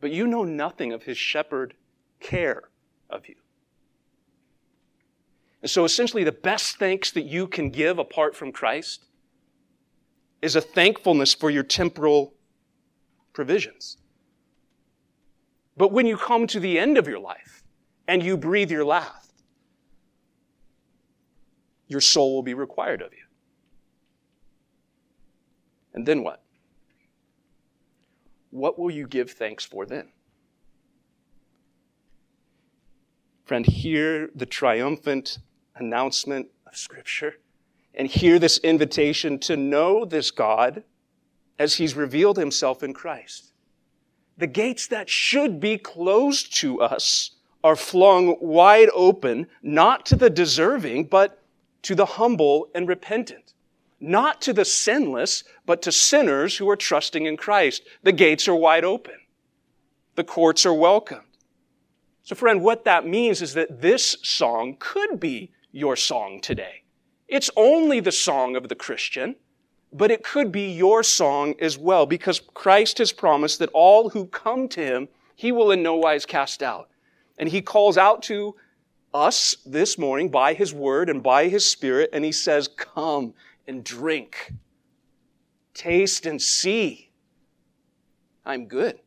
but 0.00 0.10
you 0.10 0.26
know 0.26 0.44
nothing 0.44 0.92
of 0.92 1.02
his 1.02 1.18
shepherd 1.18 1.74
care 2.20 2.70
of 3.08 3.28
you. 3.28 3.36
And 5.62 5.70
so 5.70 5.84
essentially, 5.84 6.24
the 6.24 6.32
best 6.32 6.78
thanks 6.78 7.10
that 7.12 7.24
you 7.24 7.46
can 7.46 7.70
give 7.70 7.98
apart 7.98 8.34
from 8.34 8.50
Christ 8.50 9.04
is 10.40 10.56
a 10.56 10.60
thankfulness 10.60 11.34
for 11.34 11.50
your 11.50 11.62
temporal 11.62 12.34
provisions. 13.34 13.98
But 15.76 15.92
when 15.92 16.06
you 16.06 16.16
come 16.16 16.46
to 16.48 16.60
the 16.60 16.78
end 16.78 16.96
of 16.96 17.06
your 17.06 17.18
life 17.18 17.62
and 18.08 18.22
you 18.22 18.36
breathe 18.36 18.70
your 18.70 18.84
last, 18.84 19.32
your 21.88 22.00
soul 22.00 22.34
will 22.34 22.42
be 22.42 22.54
required 22.54 23.02
of 23.02 23.12
you. 23.12 23.24
And 25.92 26.06
then 26.06 26.22
what? 26.22 26.42
What 28.50 28.78
will 28.78 28.90
you 28.90 29.06
give 29.06 29.30
thanks 29.30 29.64
for 29.64 29.86
then? 29.86 30.08
Friend, 33.44 33.66
hear 33.66 34.30
the 34.34 34.46
triumphant 34.46 35.38
announcement 35.74 36.48
of 36.66 36.76
Scripture 36.76 37.34
and 37.94 38.06
hear 38.06 38.38
this 38.38 38.58
invitation 38.58 39.38
to 39.40 39.56
know 39.56 40.04
this 40.04 40.30
God 40.30 40.84
as 41.58 41.74
He's 41.74 41.94
revealed 41.94 42.36
Himself 42.36 42.82
in 42.82 42.94
Christ. 42.94 43.52
The 44.36 44.46
gates 44.46 44.86
that 44.86 45.10
should 45.10 45.60
be 45.60 45.76
closed 45.76 46.54
to 46.58 46.80
us 46.80 47.32
are 47.62 47.76
flung 47.76 48.36
wide 48.40 48.88
open, 48.94 49.46
not 49.62 50.06
to 50.06 50.16
the 50.16 50.30
deserving, 50.30 51.04
but 51.04 51.42
to 51.82 51.94
the 51.94 52.06
humble 52.06 52.68
and 52.74 52.88
repentant. 52.88 53.54
Not 54.00 54.40
to 54.42 54.52
the 54.52 54.64
sinless, 54.64 55.44
but 55.66 55.82
to 55.82 55.92
sinners 55.92 56.56
who 56.56 56.68
are 56.70 56.76
trusting 56.76 57.26
in 57.26 57.36
Christ. 57.36 57.82
The 58.02 58.12
gates 58.12 58.48
are 58.48 58.54
wide 58.54 58.84
open. 58.84 59.14
The 60.14 60.24
courts 60.24 60.64
are 60.64 60.74
welcomed. 60.74 61.22
So 62.22 62.34
friend, 62.34 62.62
what 62.62 62.84
that 62.84 63.06
means 63.06 63.42
is 63.42 63.54
that 63.54 63.80
this 63.80 64.16
song 64.22 64.76
could 64.78 65.20
be 65.20 65.52
your 65.72 65.96
song 65.96 66.40
today. 66.40 66.82
It's 67.28 67.50
only 67.56 68.00
the 68.00 68.12
song 68.12 68.56
of 68.56 68.68
the 68.68 68.74
Christian, 68.74 69.36
but 69.92 70.10
it 70.10 70.22
could 70.24 70.50
be 70.50 70.70
your 70.70 71.02
song 71.02 71.54
as 71.60 71.78
well 71.78 72.06
because 72.06 72.40
Christ 72.54 72.98
has 72.98 73.12
promised 73.12 73.58
that 73.58 73.70
all 73.72 74.10
who 74.10 74.26
come 74.26 74.68
to 74.68 74.84
him, 74.84 75.08
he 75.34 75.52
will 75.52 75.70
in 75.70 75.82
no 75.82 75.94
wise 75.96 76.26
cast 76.26 76.62
out. 76.62 76.88
And 77.38 77.48
he 77.48 77.62
calls 77.62 77.96
out 77.96 78.22
to 78.24 78.54
us 79.12 79.56
this 79.66 79.98
morning 79.98 80.28
by 80.28 80.54
his 80.54 80.72
word 80.72 81.08
and 81.08 81.22
by 81.22 81.48
his 81.48 81.66
spirit, 81.66 82.10
and 82.12 82.24
he 82.24 82.32
says, 82.32 82.68
Come 82.68 83.34
and 83.70 83.84
drink. 83.84 84.52
Taste 85.74 86.26
and 86.26 86.42
see. 86.42 87.12
I'm 88.44 88.66
good. 88.66 88.98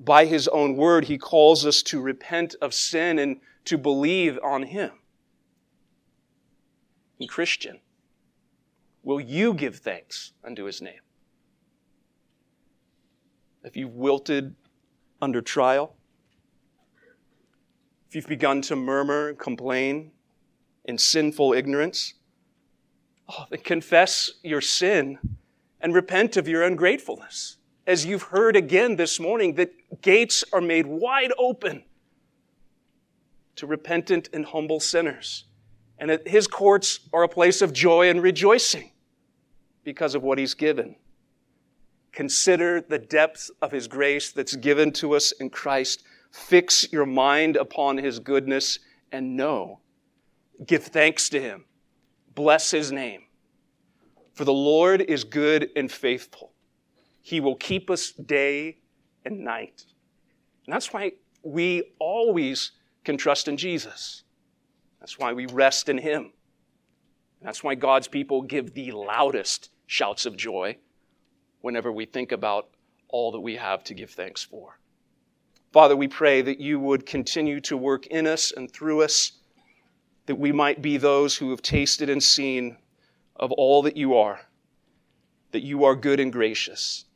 By 0.00 0.26
his 0.26 0.48
own 0.48 0.76
word, 0.76 1.04
he 1.04 1.16
calls 1.16 1.64
us 1.64 1.80
to 1.84 2.00
repent 2.00 2.56
of 2.60 2.74
sin 2.74 3.20
and 3.20 3.36
to 3.66 3.78
believe 3.78 4.36
on 4.42 4.64
Him. 4.64 4.90
And 7.20 7.28
Christian, 7.28 7.78
will 9.04 9.20
you 9.20 9.54
give 9.54 9.76
thanks 9.76 10.32
unto 10.42 10.64
His 10.64 10.82
name? 10.82 11.00
If 13.62 13.76
you've 13.76 13.94
wilted 13.94 14.56
under 15.22 15.40
trial, 15.40 15.94
if 18.08 18.16
you've 18.16 18.26
begun 18.26 18.60
to 18.62 18.74
murmur 18.74 19.34
complain 19.34 20.10
in 20.86 20.98
sinful 20.98 21.52
ignorance, 21.52 22.14
oh, 23.28 23.44
then 23.50 23.60
confess 23.60 24.32
your 24.42 24.60
sin 24.60 25.18
and 25.80 25.94
repent 25.94 26.36
of 26.36 26.48
your 26.48 26.62
ungratefulness. 26.62 27.56
As 27.86 28.04
you've 28.04 28.24
heard 28.24 28.56
again 28.56 28.96
this 28.96 29.18
morning, 29.18 29.54
that 29.54 30.02
gates 30.02 30.44
are 30.52 30.60
made 30.60 30.86
wide 30.86 31.32
open 31.38 31.84
to 33.56 33.66
repentant 33.66 34.28
and 34.32 34.44
humble 34.44 34.80
sinners. 34.80 35.44
And 35.98 36.10
that 36.10 36.28
his 36.28 36.46
courts 36.46 37.00
are 37.12 37.24
a 37.24 37.28
place 37.28 37.60
of 37.60 37.72
joy 37.72 38.08
and 38.08 38.22
rejoicing 38.22 38.92
because 39.82 40.14
of 40.14 40.22
what 40.22 40.38
he's 40.38 40.54
given. 40.54 40.94
Consider 42.12 42.80
the 42.80 42.98
depth 42.98 43.50
of 43.60 43.72
his 43.72 43.88
grace 43.88 44.30
that's 44.30 44.54
given 44.54 44.92
to 44.92 45.14
us 45.14 45.32
in 45.32 45.50
Christ. 45.50 46.04
Fix 46.30 46.92
your 46.92 47.06
mind 47.06 47.56
upon 47.56 47.96
his 47.96 48.18
goodness 48.18 48.78
and 49.10 49.36
know. 49.36 49.80
Give 50.66 50.82
thanks 50.82 51.28
to 51.30 51.40
him. 51.40 51.64
Bless 52.38 52.70
his 52.70 52.92
name. 52.92 53.22
For 54.32 54.44
the 54.44 54.52
Lord 54.52 55.00
is 55.00 55.24
good 55.24 55.70
and 55.74 55.90
faithful. 55.90 56.52
He 57.20 57.40
will 57.40 57.56
keep 57.56 57.90
us 57.90 58.12
day 58.12 58.78
and 59.24 59.40
night. 59.40 59.84
And 60.64 60.72
that's 60.72 60.92
why 60.92 61.14
we 61.42 61.82
always 61.98 62.70
can 63.02 63.16
trust 63.16 63.48
in 63.48 63.56
Jesus. 63.56 64.22
That's 65.00 65.18
why 65.18 65.32
we 65.32 65.46
rest 65.46 65.88
in 65.88 65.98
Him. 65.98 66.30
That's 67.42 67.64
why 67.64 67.74
God's 67.74 68.06
people 68.06 68.42
give 68.42 68.72
the 68.72 68.92
loudest 68.92 69.70
shouts 69.88 70.24
of 70.24 70.36
joy 70.36 70.76
whenever 71.62 71.90
we 71.90 72.04
think 72.04 72.30
about 72.30 72.68
all 73.08 73.32
that 73.32 73.40
we 73.40 73.56
have 73.56 73.82
to 73.82 73.94
give 73.94 74.10
thanks 74.10 74.44
for. 74.44 74.78
Father, 75.72 75.96
we 75.96 76.06
pray 76.06 76.40
that 76.42 76.60
you 76.60 76.78
would 76.78 77.04
continue 77.04 77.60
to 77.62 77.76
work 77.76 78.06
in 78.06 78.28
us 78.28 78.52
and 78.52 78.70
through 78.70 79.02
us, 79.02 79.32
that 80.28 80.38
we 80.38 80.52
might 80.52 80.82
be 80.82 80.98
those 80.98 81.38
who 81.38 81.48
have 81.48 81.62
tasted 81.62 82.10
and 82.10 82.22
seen 82.22 82.76
of 83.36 83.50
all 83.52 83.80
that 83.80 83.96
you 83.96 84.14
are, 84.14 84.38
that 85.52 85.62
you 85.62 85.84
are 85.84 85.96
good 85.96 86.20
and 86.20 86.30
gracious. 86.30 87.06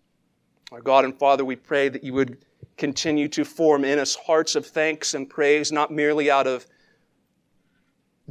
Our 0.73 0.81
God 0.81 1.05
and 1.05 1.19
Father, 1.19 1.45
we 1.45 1.57
pray 1.57 1.91
that 1.91 2.03
you 2.03 2.15
would 2.15 2.39
continue 2.79 3.29
to 3.29 3.45
form 3.45 3.85
in 3.85 3.99
us 3.99 4.15
hearts 4.15 4.55
of 4.55 4.65
thanks 4.65 5.13
and 5.13 5.29
praise, 5.29 5.71
not 5.71 5.91
merely 5.91 6.31
out 6.31 6.47
of 6.47 6.65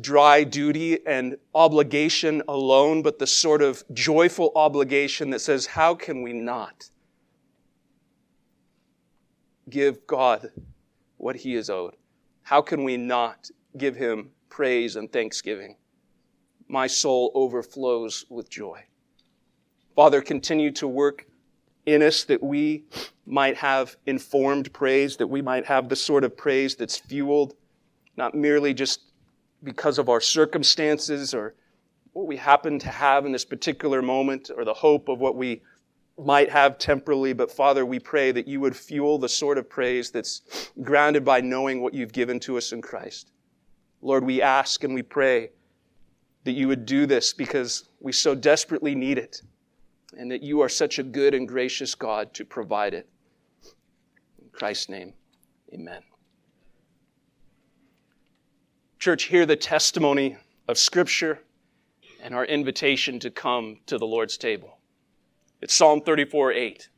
dry 0.01 0.43
duty 0.43 1.05
and 1.05 1.37
obligation 1.53 2.41
alone, 2.47 3.03
but 3.03 3.19
the 3.19 3.27
sort 3.27 3.61
of 3.61 3.83
joyful 3.93 4.51
obligation 4.55 5.29
that 5.29 5.41
says, 5.41 5.67
How 5.67 5.93
can 5.93 6.23
we 6.23 6.33
not 6.33 6.89
give 9.69 10.07
God 10.07 10.49
what 11.17 11.35
he 11.35 11.53
is 11.53 11.69
owed? 11.69 11.95
How 12.41 12.63
can 12.63 12.83
we 12.83 12.97
not 12.97 13.47
give 13.77 13.95
him 13.95 14.31
praise 14.51 14.95
and 14.95 15.11
thanksgiving? 15.11 15.77
My 16.67 16.85
soul 16.85 17.31
overflows 17.33 18.25
with 18.29 18.49
joy. 18.49 18.83
Father, 19.95 20.21
continue 20.21 20.71
to 20.73 20.87
work 20.87 21.25
in 21.87 22.03
us 22.03 22.23
that 22.25 22.43
we 22.43 22.83
might 23.25 23.57
have 23.57 23.95
informed 24.05 24.71
praise, 24.71 25.17
that 25.17 25.27
we 25.27 25.41
might 25.41 25.65
have 25.65 25.89
the 25.89 25.95
sort 25.95 26.23
of 26.23 26.37
praise 26.37 26.75
that's 26.75 26.97
fueled 26.97 27.55
not 28.17 28.35
merely 28.35 28.73
just 28.73 29.01
because 29.63 29.97
of 29.97 30.09
our 30.09 30.21
circumstances 30.21 31.33
or 31.33 31.55
what 32.13 32.27
we 32.27 32.35
happen 32.35 32.77
to 32.79 32.89
have 32.89 33.25
in 33.25 33.31
this 33.31 33.45
particular 33.45 34.01
moment 34.01 34.51
or 34.55 34.65
the 34.65 34.73
hope 34.73 35.07
of 35.07 35.19
what 35.19 35.35
we 35.35 35.61
might 36.17 36.49
have 36.51 36.77
temporally, 36.77 37.33
but 37.33 37.51
Father, 37.51 37.85
we 37.85 37.97
pray 37.97 38.31
that 38.31 38.47
you 38.47 38.59
would 38.59 38.75
fuel 38.75 39.17
the 39.17 39.29
sort 39.29 39.57
of 39.57 39.69
praise 39.69 40.11
that's 40.11 40.71
grounded 40.81 41.23
by 41.23 41.41
knowing 41.41 41.81
what 41.81 41.93
you've 41.93 42.11
given 42.11 42.39
to 42.39 42.57
us 42.57 42.73
in 42.73 42.81
Christ. 42.81 43.31
Lord, 44.01 44.25
we 44.25 44.41
ask 44.41 44.83
and 44.83 44.93
we 44.93 45.03
pray 45.03 45.51
that 46.43 46.53
you 46.53 46.67
would 46.67 46.85
do 46.85 47.05
this 47.05 47.33
because 47.33 47.89
we 47.99 48.11
so 48.11 48.33
desperately 48.33 48.95
need 48.95 49.17
it, 49.17 49.41
and 50.17 50.31
that 50.31 50.41
you 50.41 50.61
are 50.61 50.69
such 50.69 50.97
a 50.97 51.03
good 51.03 51.33
and 51.33 51.47
gracious 51.47 51.93
God 51.93 52.33
to 52.33 52.45
provide 52.45 52.93
it. 52.93 53.07
In 54.41 54.49
Christ's 54.51 54.89
name, 54.89 55.13
amen. 55.71 56.01
Church, 58.97 59.23
hear 59.23 59.45
the 59.45 59.55
testimony 59.55 60.37
of 60.67 60.77
Scripture 60.77 61.39
and 62.21 62.35
our 62.35 62.45
invitation 62.45 63.19
to 63.19 63.31
come 63.31 63.79
to 63.87 63.97
the 63.97 64.05
Lord's 64.05 64.37
table. 64.37 64.77
It's 65.61 65.75
Psalm 65.75 66.01
34 66.01 66.53
8. 66.53 66.89